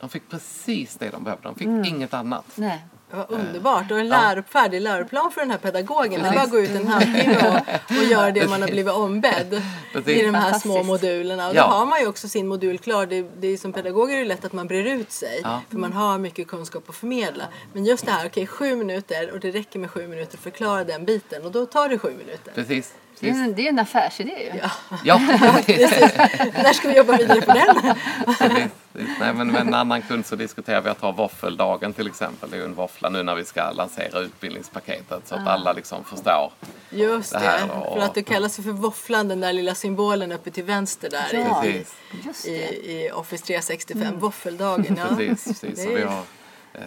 de 0.00 0.08
fick 0.08 0.30
precis 0.30 0.96
det 0.96 1.10
de 1.10 1.24
behövde. 1.24 1.48
De 1.48 1.54
fick 1.54 1.66
mm. 1.66 1.84
inget 1.84 2.14
annat. 2.14 2.44
Nej. 2.54 2.84
Det 3.10 3.16
var 3.16 3.26
underbart. 3.28 3.90
Och 3.90 3.98
en 3.98 4.08
lär, 4.08 4.42
färdig 4.42 4.80
läroplan 4.80 5.30
för 5.30 5.40
den 5.40 5.50
här 5.50 5.58
pedagogen. 5.58 6.22
Det 6.22 6.30
bara 6.34 6.46
gå 6.46 6.58
ut 6.58 6.70
en 6.70 6.86
halvtimme 6.86 7.36
och, 7.48 7.96
och 7.96 8.04
göra 8.04 8.30
det 8.30 8.48
man 8.48 8.62
har 8.62 8.68
blivit 8.68 8.92
ombedd 8.92 9.62
i 10.06 10.22
de 10.22 10.34
här 10.34 10.58
små 10.58 10.82
modulerna. 10.82 11.48
Och 11.48 11.54
då 11.54 11.60
har 11.60 11.86
man 11.86 12.00
ju 12.00 12.06
också 12.06 12.28
sin 12.28 12.48
modul 12.48 12.78
klar. 12.78 13.06
Det, 13.06 13.22
det 13.36 13.48
är 13.48 13.56
som 13.56 13.72
pedagog 13.72 14.12
är 14.12 14.18
det 14.18 14.24
lätt 14.24 14.44
att 14.44 14.52
man 14.52 14.66
brer 14.66 14.84
ut 14.84 15.12
sig. 15.12 15.40
Ja. 15.42 15.60
För 15.70 15.78
man 15.78 15.92
har 15.92 16.18
mycket 16.18 16.48
kunskap 16.48 16.88
att 16.88 16.96
förmedla. 16.96 17.44
Men 17.72 17.84
just 17.84 18.06
det 18.06 18.12
här, 18.12 18.20
okej 18.20 18.30
okay, 18.30 18.46
sju 18.46 18.76
minuter 18.76 19.32
och 19.32 19.40
det 19.40 19.50
räcker 19.50 19.78
med 19.78 19.90
sju 19.90 20.08
minuter 20.08 20.36
att 20.36 20.42
förklara 20.42 20.84
den 20.84 21.04
biten. 21.04 21.44
Och 21.44 21.52
då 21.52 21.66
tar 21.66 21.88
det 21.88 21.98
sju 21.98 22.10
minuter. 22.10 22.52
Precis. 22.54 22.94
Det 23.20 23.28
är, 23.28 23.32
en, 23.32 23.54
det 23.54 23.62
är 23.62 23.68
en 23.68 23.78
affärsidé 23.78 24.50
ju. 24.52 24.60
Ja. 24.62 24.70
ja. 25.04 25.18
När 26.62 26.72
ska 26.72 26.88
vi 26.88 26.96
jobba 26.96 27.16
vidare 27.16 27.40
på 27.40 27.52
den? 27.52 27.76
Nej, 29.20 29.34
men 29.34 29.52
med 29.52 29.60
en 29.60 29.74
annan 29.74 30.02
kund 30.02 30.26
så 30.26 30.36
diskuterar 30.36 30.80
vi 30.80 30.90
att 30.90 31.00
ha 31.00 31.12
våffeldagen 31.12 31.92
till 31.92 32.06
exempel. 32.06 32.50
Det 32.50 32.56
är 32.56 32.58
ju 32.58 32.64
en 32.64 32.74
våffla 32.74 33.08
nu 33.08 33.22
när 33.22 33.34
vi 33.34 33.44
ska 33.44 33.70
lansera 33.70 34.20
utbildningspaketet 34.20 35.28
så 35.28 35.34
att 35.34 35.46
alla 35.46 35.72
liksom 35.72 36.04
förstår 36.04 36.52
Just 36.90 37.32
det, 37.32 37.38
här. 37.38 37.70
Och... 37.70 37.98
för 37.98 38.06
att 38.06 38.14
det 38.14 38.22
kallas 38.22 38.56
för 38.56 38.62
våfflan, 38.62 39.28
den 39.28 39.40
där 39.40 39.52
lilla 39.52 39.74
symbolen 39.74 40.32
uppe 40.32 40.50
till 40.50 40.64
vänster 40.64 41.10
där 41.10 41.26
ja, 41.32 41.64
i, 41.64 41.84
i, 42.44 42.52
i 42.92 43.10
Office 43.14 43.44
365. 43.46 44.02
Mm. 44.02 44.18
Våffeldagen, 44.18 44.98
ja. 45.10 45.16
Precis, 45.16 45.60
precis. 45.60 45.84
Så 45.84 45.90
vi 45.90 46.02
har 46.02 46.22
Uh 46.78 46.82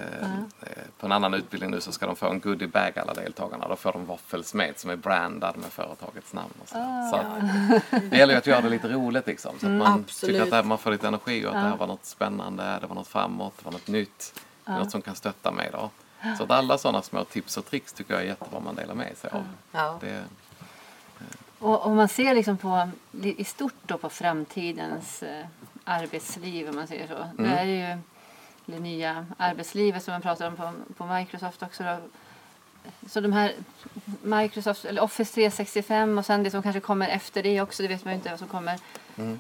På 1.00 1.06
en 1.06 1.12
annan 1.12 1.34
utbildning 1.34 1.72
nu 1.72 1.82
så 1.82 1.92
ska 1.92 2.06
de 2.06 2.16
få 2.16 2.30
en 2.30 2.40
goodiebag 2.40 3.00
alla 3.00 3.14
deltagarna. 3.14 3.68
Då 3.68 3.76
får 3.76 3.92
de 3.92 4.06
våffelsmet 4.06 4.80
som 4.80 4.90
är 4.90 4.96
brandad 4.96 5.58
med 5.58 5.66
företagets 5.72 6.34
namn. 6.34 6.54
Och 6.62 6.70
så. 6.70 6.76
Ah, 6.78 7.10
så 7.10 7.16
att, 7.16 8.12
det 8.12 8.18
gäller 8.18 8.34
ju 8.34 8.38
att 8.38 8.48
göra 8.48 8.62
det 8.62 8.70
lite 8.70 8.88
roligt 8.88 9.28
liksom. 9.28 9.52
Så 9.52 9.58
att 9.58 9.64
mm, 9.64 9.78
man 9.78 10.00
absolut. 10.00 10.36
tycker 10.36 10.48
att 10.48 10.54
här, 10.54 10.64
man 10.64 10.78
får 10.78 10.92
lite 10.92 11.08
energi 11.08 11.46
och 11.46 11.50
att 11.50 11.56
ja. 11.56 11.62
det 11.62 11.70
här 11.70 11.78
var 11.78 11.88
något 11.88 12.06
spännande, 12.06 12.78
det 12.82 12.88
var 12.88 12.96
något 12.96 13.08
framåt, 13.08 13.54
det 13.60 13.66
var 13.66 13.72
något 13.72 13.88
nytt. 13.88 14.42
Ja. 14.66 14.78
Något 14.78 14.92
som 14.92 15.02
kan 15.02 15.16
stötta 15.16 15.52
mig 15.52 15.70
då. 15.72 15.90
Så 16.38 16.44
att 16.44 16.52
alla 16.52 16.78
sådana 16.78 17.02
små 17.02 17.24
tips 17.24 17.58
och 17.58 17.66
tricks 17.66 17.94
tycker 17.94 18.14
jag 18.14 18.24
är 18.24 18.28
jättebra 18.28 18.60
man 18.60 18.76
delar 18.76 18.96
med 18.96 19.18
sig 19.18 19.30
av. 19.34 19.44
Ja. 19.72 19.98
Det, 20.02 20.24
och 21.60 21.86
om 21.86 21.96
man 21.96 22.08
ser 22.08 22.36
liksom 22.36 22.58
på, 22.58 22.90
i 23.22 23.44
stort 23.44 23.74
då 23.86 23.98
på 23.98 24.10
framtidens 24.10 25.24
eh, 25.24 25.46
arbetsliv 25.84 26.70
om 26.70 26.76
man 26.76 26.88
säger 26.88 27.08
så. 27.08 27.16
Mm. 27.16 27.52
Det 27.52 27.58
är 27.58 27.66
ju 27.66 28.02
det 28.72 28.80
nya 28.80 29.26
arbetslivet 29.38 30.04
som 30.04 30.12
man 30.12 30.22
pratar 30.22 30.48
om 30.48 30.56
på, 30.56 30.72
på 30.98 31.06
Microsoft 31.06 31.64
också. 31.64 31.84
Då. 31.84 31.98
Så 33.10 33.22
de 33.22 33.34
här 33.34 33.54
Microsoft, 34.22 34.86
eller 34.86 35.02
Office 35.02 35.34
365 35.34 36.18
och 36.18 36.26
sen 36.26 36.44
det 36.44 36.52
som 36.52 36.64
kanske 36.64 36.80
kommer 36.80 37.08
efter 37.08 37.44
det 37.44 37.62
också, 37.62 37.84
det 37.84 37.90
vet 37.90 38.06
man 38.06 38.14
ju 38.14 38.16
inte 38.16 38.30
vad 38.30 38.40
som 38.40 38.48
kommer. 38.48 38.80
Mm. 39.18 39.40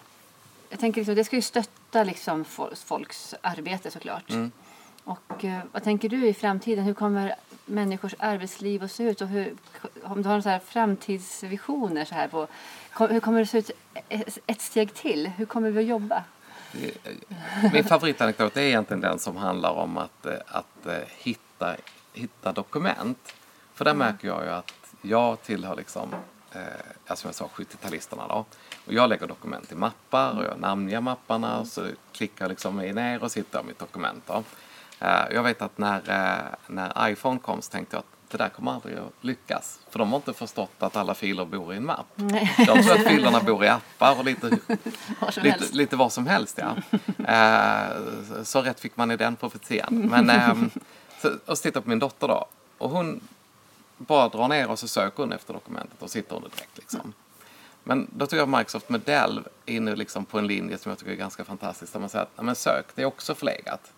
Jag 0.70 0.80
tänker 0.80 1.02
liksom, 1.02 1.15
det 1.15 1.24
ska 1.24 1.36
ju 1.36 1.42
stötta 1.42 2.04
liksom 2.04 2.46
folks 2.76 3.36
arbete 3.42 3.92
såklart. 3.92 4.30
Mm. 4.30 4.52
Och 5.04 5.44
uh, 5.44 5.60
vad 5.72 5.84
tänker 5.84 6.10
du 6.10 6.28
i 6.28 6.34
framtiden? 6.34 6.84
Hur 6.84 6.94
kommer 6.94 7.36
människors 7.65 8.15
arbetsliv 8.20 8.84
att 8.84 8.92
se 8.92 9.04
ut? 9.04 9.22
Och 9.22 9.28
hur, 9.28 9.54
om 10.04 10.22
du 10.22 10.30
har 10.30 10.42
här 10.42 10.60
framtidsvisioner 10.60 12.06
så 12.06 12.15
här 12.15 12.28
på, 12.28 12.48
hur 13.10 13.20
kommer 13.20 13.39
det 13.39 13.46
se 13.46 13.58
ut 13.58 13.72
ett 14.46 14.62
steg 14.62 14.94
till? 14.94 15.28
Hur 15.28 15.46
kommer 15.46 15.70
vi 15.70 15.80
att 15.80 15.86
jobba? 15.86 16.24
Min 17.73 17.84
favoritanekdot 17.84 18.58
är 18.58 18.62
egentligen 18.62 19.01
den 19.01 19.19
som 19.19 19.38
handlar 19.38 19.71
om 19.71 19.97
att, 19.97 20.25
eh, 20.25 20.34
att 20.47 20.86
eh, 20.86 20.97
hitta, 21.17 21.75
hitta 22.13 22.51
dokument. 22.51 23.34
För 23.73 23.86
där 23.86 23.93
märker 23.93 24.27
jag 24.27 24.43
ju 24.43 24.49
att 24.49 24.73
jag 25.01 25.41
tillhör 25.41 25.75
liksom, 25.75 26.15
eh, 26.51 27.15
som 27.15 27.27
jag 27.27 27.36
sa, 27.36 27.49
70-talisterna 27.53 28.27
då. 28.27 28.45
Och 28.86 28.93
jag 28.93 29.10
lägger 29.10 29.27
dokument 29.27 29.71
i 29.71 29.75
mappar 29.75 30.38
och 30.38 30.43
jag 30.43 30.60
namnger 30.60 31.01
mapparna 31.01 31.60
och 31.60 31.67
så 31.67 31.88
klickar 32.12 32.45
jag 32.45 32.49
liksom 32.49 32.75
mig 32.75 32.93
ner 32.93 33.23
och 33.23 33.32
sitter 33.32 33.60
i 33.60 33.63
mitt 33.63 33.79
dokument. 33.79 34.23
Då. 34.27 34.43
Eh, 34.99 35.25
jag 35.32 35.43
vet 35.43 35.62
att 35.62 35.77
när, 35.77 36.01
när 36.67 37.10
iPhone 37.10 37.39
kom 37.39 37.62
så 37.62 37.71
tänkte 37.71 37.95
jag 37.95 37.99
att 37.99 38.18
det 38.32 38.38
där 38.38 38.50
kommer 38.50 38.72
aldrig 38.72 38.98
att 38.98 39.13
lyckas. 39.22 39.80
För 39.89 40.00
de 40.00 40.10
har 40.10 40.15
inte 40.15 40.34
förstått 40.34 40.72
att 40.80 40.96
alla 40.96 41.13
filer 41.13 41.46
bor 41.46 41.74
i 41.74 41.78
en 41.78 41.86
mapp. 41.86 42.06
Nej. 42.15 42.54
De 42.58 42.84
tror 42.84 42.94
att 42.94 43.08
filerna 43.08 43.39
bor 43.39 43.65
i 43.65 43.68
appar 43.68 44.20
och 44.20 44.26
lite, 44.26 44.50
lite, 45.36 45.65
lite 45.72 45.96
var 45.96 46.10
som 46.10 46.28
helst. 46.28 46.60
Ja. 46.62 46.76
Eh, 47.26 48.44
så 48.44 48.62
rätt 48.62 48.80
fick 48.80 48.98
man 48.98 49.12
i 49.12 49.18
den 49.18 49.36
profetian. 49.36 50.10
Men, 50.12 50.30
eh, 50.30 50.56
så, 51.22 51.32
och 51.46 51.58
så 51.58 51.62
tittar 51.62 51.82
på 51.82 51.89
min 51.89 52.00
dotter 52.00 52.28
då. 52.28 52.46
Och 52.78 52.89
hon 52.89 53.22
bara 53.98 54.30
drar 54.30 54.48
ner 54.48 54.70
och 54.70 54.80
så 54.80 54.88
söker 54.88 55.24
hon 55.24 55.34
efter 55.34 55.54
dokumentet 55.54 56.02
och 56.02 56.10
sitter 56.10 56.36
under 56.36 56.50
direkt. 56.50 56.78
Liksom. 56.78 57.13
Men 57.84 58.08
då 58.15 58.26
tror 58.28 58.39
jag 58.39 58.50
Microsoft 58.50 58.89
med 58.89 59.02
Delve 59.02 59.50
inne 59.65 59.96
liksom 59.96 60.26
på 60.26 60.39
en 60.39 60.48
linje 60.48 60.78
som 60.78 60.89
jag 60.89 61.00
tycker 61.00 61.12
är 61.12 61.15
ganska 61.15 61.46
fantastisk. 61.46 61.94
Där 61.94 62.00
man 62.00 62.10
säger 62.10 62.26
att 62.26 62.46
men 62.46 62.56
sök, 62.56 62.86
det 62.96 63.02
är 63.02 63.06
också 63.06 63.36
förlegat. 63.36 63.92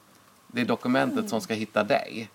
Det 0.48 0.62
är 0.62 0.66
dokumentet 0.66 1.18
mm. 1.18 1.30
som 1.30 1.42
ska 1.42 1.54
hitta 1.54 1.84
dig. 1.84 2.30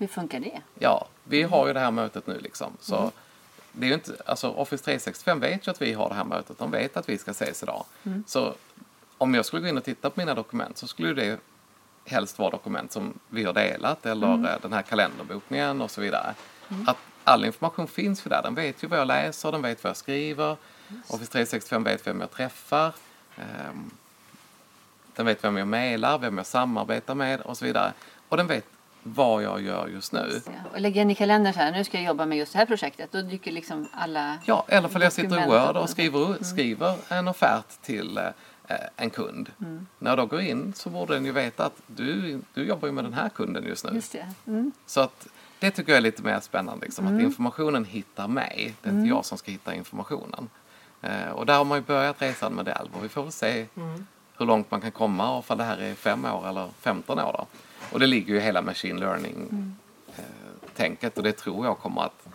Hur 0.00 0.06
funkar 0.06 0.40
det? 0.40 0.60
Ja, 0.78 1.06
vi 1.24 1.42
har 1.42 1.66
ju 1.66 1.72
det 1.72 1.80
här 1.80 1.90
mötet 1.90 2.26
nu 2.26 2.38
liksom. 2.38 2.72
Så 2.80 2.98
mm. 2.98 3.10
det 3.72 3.86
är 3.86 3.88
ju 3.88 3.94
inte, 3.94 4.16
alltså 4.26 4.48
Office 4.48 4.84
365 4.84 5.40
vet 5.40 5.66
ju 5.66 5.70
att 5.70 5.82
vi 5.82 5.92
har 5.92 6.08
det 6.08 6.14
här 6.14 6.24
mötet. 6.24 6.58
De 6.58 6.70
vet 6.70 6.96
att 6.96 7.08
vi 7.08 7.18
ska 7.18 7.30
ses 7.30 7.62
idag. 7.62 7.84
Mm. 8.04 8.24
Så 8.26 8.54
om 9.18 9.34
jag 9.34 9.46
skulle 9.46 9.62
gå 9.62 9.68
in 9.68 9.78
och 9.78 9.84
titta 9.84 10.10
på 10.10 10.20
mina 10.20 10.34
dokument 10.34 10.78
så 10.78 10.86
skulle 10.86 11.12
det 11.12 11.40
helst 12.04 12.38
vara 12.38 12.50
dokument 12.50 12.92
som 12.92 13.18
vi 13.28 13.44
har 13.44 13.52
delat 13.52 14.06
eller 14.06 14.34
mm. 14.34 14.46
Eh, 14.46 14.60
den 14.62 14.72
här 14.72 14.82
kalenderbokningen 14.82 15.80
och 15.80 15.90
så 15.90 16.00
vidare. 16.00 16.34
Mm. 16.68 16.88
Att 16.88 16.96
all 17.24 17.44
information 17.44 17.86
finns 17.86 18.26
ju 18.26 18.28
där. 18.28 18.42
Den 18.42 18.54
vet 18.54 18.82
ju 18.82 18.88
vad 18.88 18.98
jag 18.98 19.06
läser, 19.06 19.52
den 19.52 19.62
vet 19.62 19.84
vad 19.84 19.90
jag 19.90 19.96
skriver. 19.96 20.56
Just. 20.88 21.14
Office 21.14 21.32
365 21.32 21.84
vet 21.84 22.06
vem 22.06 22.20
jag 22.20 22.30
träffar. 22.30 22.94
Um, 23.36 23.90
den 25.16 25.26
vet 25.26 25.44
vem 25.44 25.56
jag 25.56 25.68
mejlar, 25.68 26.18
vem 26.18 26.36
jag 26.36 26.46
samarbetar 26.46 27.14
med 27.14 27.40
och 27.40 27.58
så 27.58 27.64
vidare. 27.64 27.92
Och 28.28 28.36
den 28.36 28.46
vet 28.46 28.66
vad 29.02 29.42
jag 29.42 29.62
gör 29.62 29.88
just 29.88 30.12
nu. 30.12 30.40
Och 30.72 30.80
lägger 30.80 31.02
in 31.02 31.10
i 31.10 31.14
kalendern 31.14 31.52
så 31.52 31.60
här, 31.60 31.72
nu 31.72 31.84
ska 31.84 31.96
jag 31.96 32.06
jobba 32.06 32.26
med 32.26 32.38
just 32.38 32.52
det 32.52 32.58
här 32.58 32.66
projektet. 32.66 33.12
Då 33.12 33.22
dyker 33.22 33.52
liksom 33.52 33.88
alla 33.92 34.38
Ja, 34.44 34.64
eller 34.68 34.88
för 34.88 35.00
jag 35.00 35.12
sitter 35.12 35.42
i 35.42 35.46
Word 35.46 35.76
och 35.76 35.90
skriver, 35.90 36.26
mm. 36.26 36.44
skriver 36.44 36.96
en 37.08 37.28
offert 37.28 37.82
till 37.82 38.18
eh, 38.18 38.76
en 38.96 39.10
kund. 39.10 39.50
Mm. 39.60 39.86
När 39.98 40.10
jag 40.10 40.18
då 40.18 40.26
går 40.26 40.40
in 40.40 40.72
så 40.76 40.90
borde 40.90 41.14
den 41.14 41.24
ju 41.24 41.32
veta 41.32 41.66
att 41.66 41.82
du, 41.86 42.40
du 42.54 42.64
jobbar 42.64 42.88
ju 42.88 42.92
med 42.92 43.04
den 43.04 43.14
här 43.14 43.28
kunden 43.28 43.64
just 43.64 43.84
nu. 43.84 43.90
Just. 43.94 44.16
Mm. 44.46 44.72
Så 44.86 45.00
att 45.00 45.26
det 45.58 45.70
tycker 45.70 45.92
jag 45.92 45.96
är 45.96 46.02
lite 46.02 46.22
mer 46.22 46.40
spännande, 46.40 46.86
liksom, 46.86 47.06
att 47.06 47.12
mm. 47.12 47.24
informationen 47.24 47.84
hittar 47.84 48.28
mig. 48.28 48.74
Det 48.82 48.88
är 48.88 48.92
inte 48.92 48.98
mm. 48.98 49.06
jag 49.06 49.24
som 49.24 49.38
ska 49.38 49.50
hitta 49.50 49.74
informationen. 49.74 50.48
Eh, 51.02 51.30
och 51.30 51.46
där 51.46 51.56
har 51.56 51.64
man 51.64 51.78
ju 51.78 51.84
börjat 51.84 52.22
resan 52.22 52.52
med 52.52 52.64
Delve 52.64 52.90
och 52.92 53.04
vi 53.04 53.08
får 53.08 53.22
väl 53.22 53.32
se 53.32 53.66
hur 54.38 54.46
långt 54.46 54.70
man 54.70 54.80
kan 54.80 54.90
komma 54.90 55.36
och 55.36 55.44
ifall 55.44 55.58
det 55.58 55.64
här 55.64 55.78
är 55.78 55.94
fem 55.94 56.24
år 56.24 56.48
eller 56.48 56.68
15 56.80 57.18
år. 57.18 57.32
Då. 57.38 57.46
Och 57.92 58.00
det 58.00 58.06
ligger 58.06 58.34
ju 58.34 58.40
hela 58.40 58.62
machine 58.62 59.00
learning-tänket 59.00 61.16
och 61.16 61.22
det 61.22 61.32
tror 61.32 61.66
jag 61.66 61.78
kommer 61.78 62.02
att 62.02 62.26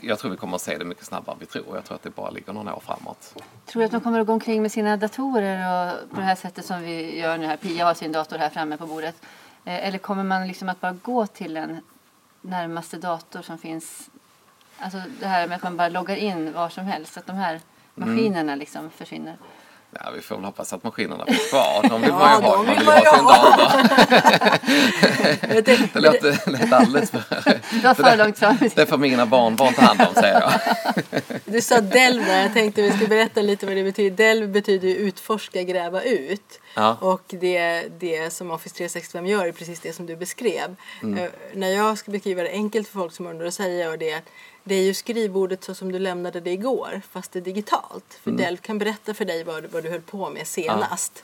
jag 0.00 0.18
tror 0.18 0.30
vi 0.30 0.36
kommer 0.36 0.56
att 0.56 0.62
se 0.62 0.78
det 0.78 0.84
mycket 0.84 1.04
snabbare 1.04 1.34
än 1.34 1.40
vi 1.40 1.46
tror. 1.46 1.74
Jag 1.74 1.84
tror 1.84 1.94
att 1.94 2.02
det 2.02 2.10
bara 2.10 2.30
ligger 2.30 2.52
några 2.52 2.74
år 2.74 2.80
framåt. 2.80 3.34
Tror 3.66 3.80
du 3.80 3.86
att 3.86 3.92
de 3.92 4.00
kommer 4.00 4.20
att 4.20 4.26
gå 4.26 4.32
omkring 4.32 4.62
med 4.62 4.72
sina 4.72 4.96
datorer 4.96 5.92
och 5.92 6.10
på 6.10 6.16
det 6.16 6.22
här 6.22 6.34
sättet 6.34 6.64
som 6.64 6.82
vi 6.82 7.18
gör 7.18 7.38
nu 7.38 7.46
här? 7.46 7.56
Pia 7.56 7.84
har 7.84 7.94
sin 7.94 8.12
dator 8.12 8.38
här 8.38 8.50
framme 8.50 8.76
på 8.76 8.86
bordet. 8.86 9.16
Eh, 9.64 9.86
eller 9.86 9.98
kommer 9.98 10.24
man 10.24 10.48
liksom 10.48 10.68
att 10.68 10.80
bara 10.80 10.92
gå 10.92 11.26
till 11.26 11.54
den 11.54 11.80
närmaste 12.40 12.96
dator 12.96 13.42
som 13.42 13.58
finns? 13.58 14.10
Alltså 14.78 15.02
det 15.20 15.26
här 15.26 15.48
med 15.48 15.56
att 15.56 15.62
man 15.62 15.76
bara 15.76 15.88
loggar 15.88 16.16
in 16.16 16.52
var 16.52 16.68
som 16.68 16.84
helst. 16.84 17.16
Att 17.16 17.26
de 17.26 17.36
här 17.36 17.60
maskinerna 17.94 18.54
liksom 18.54 18.90
försvinner. 18.90 19.36
Ja, 19.92 20.10
vi 20.16 20.20
får 20.22 20.36
väl 20.36 20.44
hoppas 20.44 20.72
att 20.72 20.84
maskinerna 20.84 21.26
finns 21.26 21.50
kvar. 21.50 21.86
De 21.88 22.02
vill 22.02 22.12
man 22.12 22.40
ju 22.42 22.46
ha. 22.46 22.56
Man 22.56 22.66
vill 22.76 22.86
ha 22.86 23.16
sin 23.16 23.24
dator. 23.24 23.80
Tänkte- 25.62 25.88
Det 25.92 26.00
låter, 26.00 26.50
låter 26.50 26.72
alldeles 26.74 27.10
för... 27.10 27.22
Det 27.44 27.60
var 27.84 27.94
för 27.94 28.16
långt 28.16 28.38
fram. 28.38 28.56
Det 28.74 28.86
får 28.86 28.98
mina 28.98 29.26
barnbarn 29.26 29.74
ta 29.74 29.82
hand 29.82 30.00
om, 30.00 30.14
säger 30.14 30.40
jag. 30.40 30.52
Du 31.44 31.60
sa 31.60 31.80
delv 31.80 32.24
där, 32.24 32.42
jag 32.42 32.52
tänkte 32.52 32.82
vi 32.82 32.90
skulle 32.90 33.08
berätta 33.08 33.42
lite 33.42 33.66
vad 33.66 33.76
det 33.76 33.82
betyder. 33.84 34.16
Delv 34.16 34.48
betyder 34.48 34.88
ju 34.88 34.94
utforska, 34.94 35.62
gräva 35.62 36.02
ut. 36.02 36.60
Ja. 36.74 36.96
Och 37.00 37.22
det, 37.28 37.82
det 38.00 38.32
som 38.32 38.50
Office 38.50 38.74
365 38.74 39.26
gör 39.26 39.46
är 39.46 39.52
precis 39.52 39.80
det 39.80 39.92
som 39.92 40.06
du 40.06 40.16
beskrev. 40.16 40.76
Mm. 41.02 41.18
Eh, 41.18 41.30
när 41.54 41.68
jag 41.68 41.98
ska 41.98 42.10
beskriva 42.10 42.42
det 42.42 42.50
enkelt 42.50 42.88
för 42.88 42.98
folk 42.98 43.12
som 43.12 43.26
undrar 43.26 43.46
så 43.46 43.50
säger 43.52 43.84
jag 43.90 43.98
det 43.98 44.20
det 44.64 44.74
är 44.74 44.82
ju 44.82 44.94
skrivbordet 44.94 45.64
så 45.64 45.74
som 45.74 45.92
du 45.92 45.98
lämnade 45.98 46.40
det 46.40 46.50
igår 46.50 47.00
fast 47.10 47.32
det 47.32 47.38
är 47.38 47.40
digitalt. 47.40 48.18
För 48.22 48.30
Mm. 48.30 48.42
Delv 48.42 48.56
kan 48.56 48.78
berätta 48.78 49.14
för 49.14 49.24
dig 49.24 49.44
vad, 49.44 49.64
vad 49.66 49.82
du 49.82 49.90
höll 49.90 50.00
på 50.00 50.30
med 50.30 50.46
senast. 50.46 51.22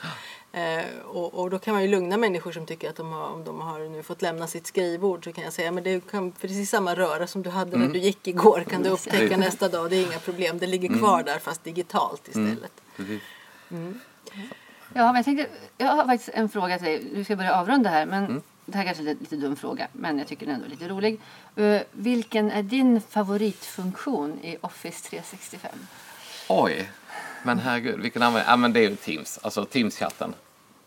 Eh, 0.53 0.85
och, 1.05 1.35
och 1.35 1.51
då 1.51 1.59
kan 1.59 1.75
man 1.75 1.83
ju 1.83 1.89
lugna 1.89 2.17
människor 2.17 2.53
som 2.53 2.67
tycker 2.67 2.91
att 2.91 2.97
de 2.97 3.13
har, 3.13 3.27
om 3.29 3.45
de 3.45 3.61
har 3.61 3.79
nu 3.79 4.03
fått 4.03 4.23
lämna 4.23 4.47
sitt 4.47 4.67
skrivbord 4.67 5.25
så 5.25 5.33
kan 5.33 5.45
jag 5.45 5.53
säga 5.53 5.73
men 5.73 5.85
det 5.85 6.11
kan 6.11 6.33
precis 6.33 6.71
samma 6.71 6.95
röra 6.95 7.27
som 7.27 7.43
du 7.43 7.51
hade 7.51 7.77
Mm. 7.77 7.87
när 7.87 7.95
du 7.95 8.01
gick 8.01 8.29
igår 8.29 8.65
kan 8.71 8.83
du 8.83 8.89
upptäcka 8.91 9.19
Precis. 9.19 9.37
nästa 9.37 9.69
dag. 9.69 9.91
Det 9.91 9.97
är 9.97 10.07
inga 10.07 10.19
problem. 10.19 10.59
Det 10.59 10.67
ligger 10.67 10.89
Mm. 10.89 11.01
kvar 11.01 11.23
där 11.23 11.39
fast 11.39 11.65
digitalt 11.65 12.29
istället. 12.29 12.73
Precis. 12.97 13.23
Ja, 14.95 15.05
men 15.07 15.15
jag, 15.17 15.25
tänkte, 15.25 15.47
jag 15.79 15.87
har 15.87 16.05
faktiskt 16.05 16.31
en 16.35 16.49
fråga 16.49 16.79
till 16.79 16.87
dig. 16.87 17.03
Du 17.15 17.25
ska 17.25 17.37
börja 17.37 17.55
avrunda 17.55 17.91
här. 17.91 18.07
Men 18.07 18.43
Det 18.67 18.79
här 18.79 18.85
kanske 18.85 19.03
är 19.03 19.09
en 19.09 19.17
lite 19.21 19.37
dum 19.37 19.57
fråga, 19.57 19.89
men 19.93 20.19
jag 20.19 20.29
tycker 20.29 20.47
den 20.47 20.55
ändå 20.55 20.67
är 20.67 20.71
lite 20.71 20.89
rolig. 20.89 21.21
Eh, 21.57 21.81
vilken 21.93 22.51
är 22.51 22.63
din 22.63 23.01
favoritfunktion 23.01 24.39
i 24.43 24.57
Office 24.61 25.09
365? 25.09 25.73
Oj, 26.49 26.91
men 27.43 27.59
herregud, 27.59 28.01
vilken 28.01 28.23
användning? 28.23 28.51
Ja, 28.51 28.57
men 28.57 28.73
det 28.73 28.81
är 28.81 28.91
ju 28.91 28.97
Teams, 28.97 29.39
alltså 29.43 29.65
Teams-chatten. 29.65 30.35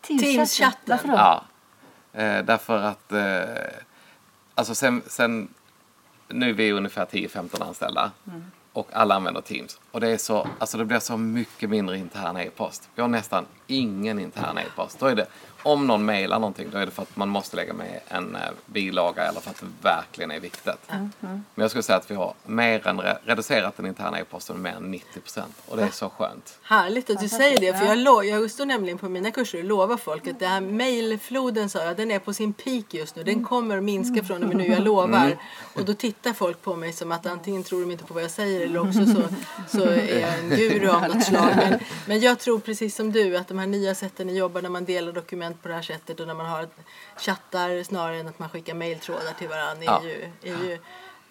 Teams-chatten. 0.02 0.76
Varför 0.84 1.08
då? 1.08 1.14
Ja, 1.14 1.44
eh, 2.12 2.44
därför 2.44 2.82
att 2.82 3.12
eh, 3.12 3.80
alltså 4.54 4.74
sen, 4.74 5.02
sen 5.06 5.48
nu 6.28 6.48
är 6.50 6.54
vi 6.54 6.72
ungefär 6.72 7.06
10-15 7.06 7.62
anställda 7.62 8.10
och 8.72 8.88
alla 8.92 9.14
använder 9.14 9.40
Teams. 9.40 9.80
Och 9.90 10.00
det, 10.00 10.08
är 10.08 10.16
så, 10.16 10.48
alltså 10.58 10.78
det 10.78 10.84
blir 10.84 10.98
så 10.98 11.16
mycket 11.16 11.70
mindre 11.70 11.98
intern 11.98 12.36
e-post. 12.36 12.88
Vi 12.94 13.02
har 13.02 13.08
nästan 13.08 13.46
ingen 13.70 14.18
intern 14.18 14.58
e-post. 14.58 14.96
Då 15.00 15.06
är 15.06 15.14
det, 15.14 15.26
om 15.62 15.86
någon 15.86 16.04
mejlar 16.04 16.38
någonting 16.38 16.68
då 16.72 16.78
är 16.78 16.86
det 16.86 16.92
för 16.92 17.02
att 17.02 17.16
man 17.16 17.28
måste 17.28 17.56
lägga 17.56 17.72
med 17.72 18.00
en 18.08 18.34
eh, 18.36 18.40
bilaga 18.66 19.22
eller 19.22 19.40
för 19.40 19.50
att 19.50 19.60
det 19.60 19.66
verkligen 19.88 20.30
är 20.30 20.40
viktigt. 20.40 20.74
Men 21.20 21.42
jag 21.54 21.70
skulle 21.70 21.82
säga 21.82 21.96
att 21.98 22.10
vi 22.10 22.14
har 22.14 22.34
mer 22.46 22.86
än 22.86 23.00
re- 23.00 23.18
reducerat 23.24 23.76
den 23.76 23.86
interna 23.86 24.18
e-posten 24.20 24.56
med 24.56 24.72
mer 24.72 24.78
än 24.86 24.90
90 24.90 25.20
procent. 25.20 25.54
Och 25.68 25.76
det 25.76 25.82
är 25.82 25.90
så 25.90 26.08
skönt. 26.10 26.58
Härligt 26.62 27.10
att 27.10 27.20
du 27.20 27.28
säger 27.28 27.60
det. 27.60 27.78
För 27.78 27.86
jag, 27.86 27.98
lo- 27.98 28.22
jag 28.22 28.50
står 28.50 28.66
nämligen 28.66 28.98
på 28.98 29.08
mina 29.08 29.30
kurser 29.30 29.58
och 29.58 29.64
lovar 29.64 29.96
folk 29.96 30.26
att 30.26 30.38
det 30.38 30.46
här 30.46 30.60
mejlfloden 30.60 31.68
sa 31.70 31.84
jag, 31.84 31.96
den 31.96 32.10
är 32.10 32.18
på 32.18 32.32
sin 32.32 32.52
peak 32.52 32.84
just 32.94 33.16
nu. 33.16 33.22
Den 33.22 33.44
kommer 33.44 33.76
att 33.78 33.84
minska 33.84 34.24
från 34.24 34.42
och 34.42 34.48
med 34.48 34.56
nu, 34.56 34.66
jag 34.66 34.82
lovar. 34.82 35.36
Och 35.74 35.84
då 35.84 35.94
tittar 35.94 36.32
folk 36.32 36.62
på 36.62 36.76
mig 36.76 36.92
som 36.92 37.12
att 37.12 37.26
antingen 37.26 37.62
tror 37.64 37.80
de 37.80 37.90
inte 37.90 38.04
på 38.04 38.14
vad 38.14 38.22
jag 38.22 38.30
säger 38.30 38.60
eller 38.60 38.80
också 38.80 39.06
så, 39.06 39.22
så 39.78 39.84
är 39.84 40.20
jag 40.20 40.38
en 40.38 40.48
guru 40.56 40.88
av 40.88 41.02
något 41.02 41.24
slag. 41.24 41.48
Men, 41.56 41.78
men 42.06 42.20
jag 42.20 42.38
tror 42.38 42.58
precis 42.58 42.96
som 42.96 43.12
du 43.12 43.36
att 43.36 43.48
de 43.48 43.58
här 43.60 43.66
nya 43.66 43.94
sätten 43.94 44.28
att 44.28 44.34
jobba 44.36 44.60
när 44.60 44.68
man 44.70 44.84
delar 44.84 45.12
dokument 45.12 45.62
på 45.62 45.68
det 45.68 45.74
här 45.74 45.82
sättet 45.82 46.20
och 46.20 46.26
när 46.26 46.34
man 46.34 46.46
har 46.46 46.68
chattar 47.18 47.82
snarare 47.82 48.16
än 48.16 48.28
att 48.28 48.38
man 48.38 48.48
skickar 48.48 48.74
mejltrådar 48.74 49.32
till 49.38 49.48
varandra 49.48 49.82
är 49.84 49.86
Ja. 49.86 50.02
ju, 50.04 50.30
är 50.52 50.64
ju 50.64 50.72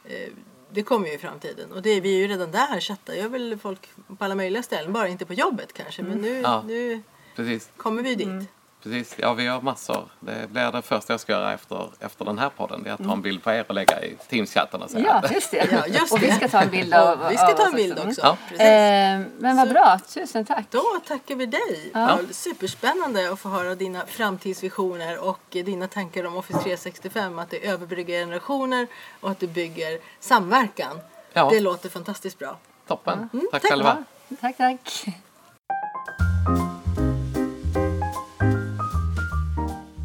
eh, 0.06 0.30
det 0.72 0.84
kommer 0.84 1.08
ju 1.08 1.14
i 1.14 1.18
framtiden. 1.18 1.72
Och 1.72 1.82
det, 1.82 1.90
är- 1.90 2.02
vi 2.02 2.14
är 2.16 2.18
ju 2.18 2.28
redan 2.28 2.52
där, 2.52 2.80
chattar 2.80 3.14
gör 3.14 3.28
väl 3.30 3.58
folk 3.62 3.90
på 4.18 4.26
alla 4.26 4.36
möjliga 4.36 4.64
ställen, 4.64 4.94
bara 4.94 5.08
inte 5.08 5.26
på 5.26 5.34
jobbet 5.34 5.74
kanske. 5.74 6.04
Men 6.04 6.18
nu, 6.18 6.42
Ja. 6.42 6.64
nu 6.68 7.02
Precis. 7.36 7.70
kommer 7.78 8.04
vi 8.04 8.16
dit. 8.16 8.50
Precis, 8.84 9.16
ja 9.18 9.34
vi 9.34 9.48
har 9.48 9.62
massor. 9.62 10.10
Det 10.20 10.52
blir 10.52 10.72
det 10.72 10.82
första 10.82 11.14
jag 11.14 11.20
ska 11.20 11.32
göra 11.32 11.54
efter, 11.54 11.90
efter 12.00 12.26
den 12.26 12.40
här 12.40 12.50
podden. 12.50 12.84
Det 12.84 12.90
är 12.90 12.94
att 12.94 13.04
ta 13.04 13.14
en 13.14 13.22
bild 13.22 13.44
på 13.44 13.52
er 13.52 13.66
och 13.68 13.76
lägga 13.76 14.02
i 14.04 14.18
Teams-chatten 14.30 14.82
och 14.84 14.90
säga 14.90 15.06
Ja, 15.06 15.14
att 15.14 15.32
just 15.32 15.52
det. 15.52 15.68
Ja, 15.72 15.88
just 15.88 16.14
och 16.14 16.24
vi 16.24 16.32
ska 16.32 16.48
ta 16.48 16.62
en 16.62 16.70
bild 16.70 16.94
av 16.94 17.22
Och 17.22 17.32
vi 17.32 17.38
ska 17.38 17.48
ta 17.48 17.66
en 17.66 17.76
bild 17.76 18.00
också. 18.00 18.22
Ja. 18.24 18.38
Precis. 18.50 18.62
Eh, 18.66 19.20
men 19.38 19.58
vad 19.58 19.68
Så- 19.68 19.74
bra, 19.74 20.00
tusen 20.14 20.46
tack. 20.46 20.66
Då 20.70 20.84
tackar 21.08 21.36
vi 21.36 21.46
dig. 21.46 21.92
Ja. 21.94 22.20
Superspännande 22.32 23.32
att 23.32 23.40
få 23.40 23.50
höra 23.50 23.76
dina 23.76 24.06
framtidsvisioner 24.06 25.18
och 25.20 25.40
dina 25.50 25.88
tankar 25.88 26.26
om 26.26 26.38
Office 26.38 26.60
365. 26.60 27.40
Att 27.40 27.50
det 27.50 27.68
överbryggar 27.68 28.20
generationer 28.20 28.88
och 29.20 29.32
att 29.32 29.40
det 29.40 29.48
bygger 29.48 30.00
samverkan. 30.20 31.00
Ja. 31.34 31.50
Det 31.50 31.60
låter 31.60 31.90
fantastiskt 31.90 32.40
bra. 32.40 32.58
toppen. 32.88 33.30
tack, 33.52 33.62
tack. 33.62 33.72
själva. 33.72 34.04
Tack, 34.42 34.58
tack. 34.58 35.06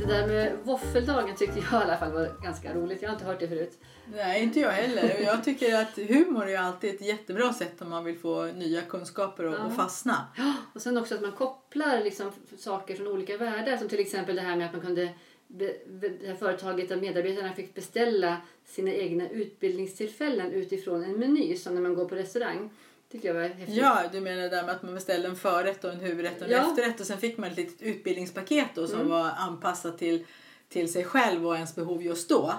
Det 0.07 0.12
där 0.12 0.27
med 0.27 0.53
våffeldagen 0.62 1.37
tyckte 1.37 1.59
jag 1.59 1.81
i 1.81 1.85
alla 1.85 1.97
fall 1.97 2.12
var 2.12 2.43
ganska 2.43 2.75
roligt. 2.75 3.03
Jag 3.03 3.09
har 3.09 3.14
inte 3.14 3.27
hört 3.27 3.40
det 3.40 3.49
förut. 3.49 3.79
Nej, 4.14 4.43
inte 4.43 4.61
jag 4.61 4.71
heller. 4.71 5.21
Jag 5.21 5.45
tycker 5.45 5.75
att 5.75 5.97
humor 5.97 6.49
är 6.49 6.59
alltid 6.59 6.95
ett 6.95 7.01
jättebra 7.01 7.53
sätt 7.53 7.83
om 7.83 7.90
man 7.90 8.05
vill 8.05 8.19
få 8.19 8.45
nya 8.45 8.83
kunskaper 8.83 9.45
och, 9.45 9.67
och 9.67 9.73
fastna. 9.73 10.27
Och 10.75 10.83
sen 10.83 10.99
också 10.99 11.14
att 11.14 11.21
man 11.21 11.33
kopplar 11.33 12.05
liksom 12.05 12.33
saker 12.59 12.95
från 12.95 13.09
olika 13.09 13.37
världar. 13.37 13.77
Som 13.77 13.88
till 13.88 14.01
exempel 14.01 14.37
det 14.37 14.43
här 14.43 14.57
med 14.57 14.67
att 14.67 14.73
man 14.73 14.83
kunde 14.83 15.09
be, 15.47 15.73
be, 15.87 16.09
det 16.09 16.27
här 16.27 16.35
företaget 16.35 16.88
där 16.88 16.97
medarbetarna 16.97 17.53
fick 17.53 17.75
beställa 17.75 18.37
sina 18.64 18.90
egna 18.90 19.29
utbildningstillfällen 19.29 20.53
utifrån 20.53 21.05
en 21.05 21.19
meny 21.19 21.57
som 21.57 21.75
när 21.75 21.83
man 21.83 21.95
går 21.95 22.09
på 22.09 22.14
restaurang. 22.14 22.71
Tycker 23.14 23.29
jag 23.29 23.35
var 23.35 23.42
häftigt. 23.48 23.68
Ja, 23.77 24.03
du 24.12 24.20
menar 24.20 24.42
det 24.42 24.48
där 24.48 24.62
med 24.62 24.74
att 24.74 24.83
man 24.83 24.94
beställde 24.94 25.29
en 25.29 25.37
förrätt 25.37 25.85
och 25.85 25.90
en 25.92 26.00
huvudrätt 26.00 26.37
och 26.40 26.46
en 26.46 26.53
Ja. 26.53 26.70
efterrätt 26.70 27.00
och 27.00 27.07
sen 27.07 27.18
fick 27.18 27.38
man 27.38 27.50
ett 27.50 27.57
litet 27.57 27.83
utbildningspaket 27.83 28.68
då 28.74 28.87
som 28.87 29.09
var 29.09 29.31
anpassat 29.37 29.98
till, 29.98 30.27
till 30.68 30.92
sig 30.92 31.05
själv 31.05 31.46
och 31.46 31.55
ens 31.55 31.74
behov 31.74 32.03
just 32.03 32.29
då. 32.29 32.55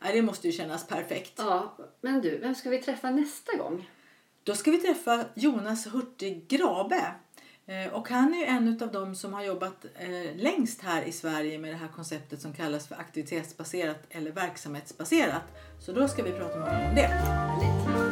Ja, 0.00 0.12
det 0.12 0.22
måste 0.22 0.46
ju 0.46 0.52
kännas 0.52 0.86
perfekt. 0.86 1.32
Ja, 1.36 1.76
men 2.00 2.20
du, 2.20 2.38
vem 2.38 2.54
ska 2.54 2.70
vi 2.70 2.78
träffa 2.82 3.10
nästa 3.10 3.56
gång? 3.56 3.90
Då 4.42 4.54
ska 4.54 4.70
vi 4.70 4.78
träffa 4.78 5.24
Jonas 5.34 5.86
Hurtig 5.94 6.48
Grabe. 6.48 7.14
Eh, 7.66 7.92
Och 7.94 8.08
han 8.08 8.34
är 8.34 8.46
en 8.46 8.78
av 8.82 8.92
dem 8.92 9.14
som 9.14 9.34
har 9.34 9.42
jobbat 9.44 9.84
eh, 9.94 10.36
längst 10.36 10.82
här 10.82 11.02
i 11.02 11.12
Sverige 11.12 11.58
med 11.58 11.70
det 11.72 11.76
här 11.76 11.88
konceptet 11.88 12.40
som 12.40 12.52
kallas 12.52 12.88
för 12.88 12.94
aktivitetsbaserat 12.94 14.02
eller 14.10 14.30
verksamhetsbaserat. 14.30 15.42
Så 15.80 15.92
då 15.92 16.08
ska 16.08 16.22
vi 16.22 16.30
prata 16.32 16.58
med 16.58 16.68
honom 16.68 16.88
om 16.88 16.94
det. 16.94 18.05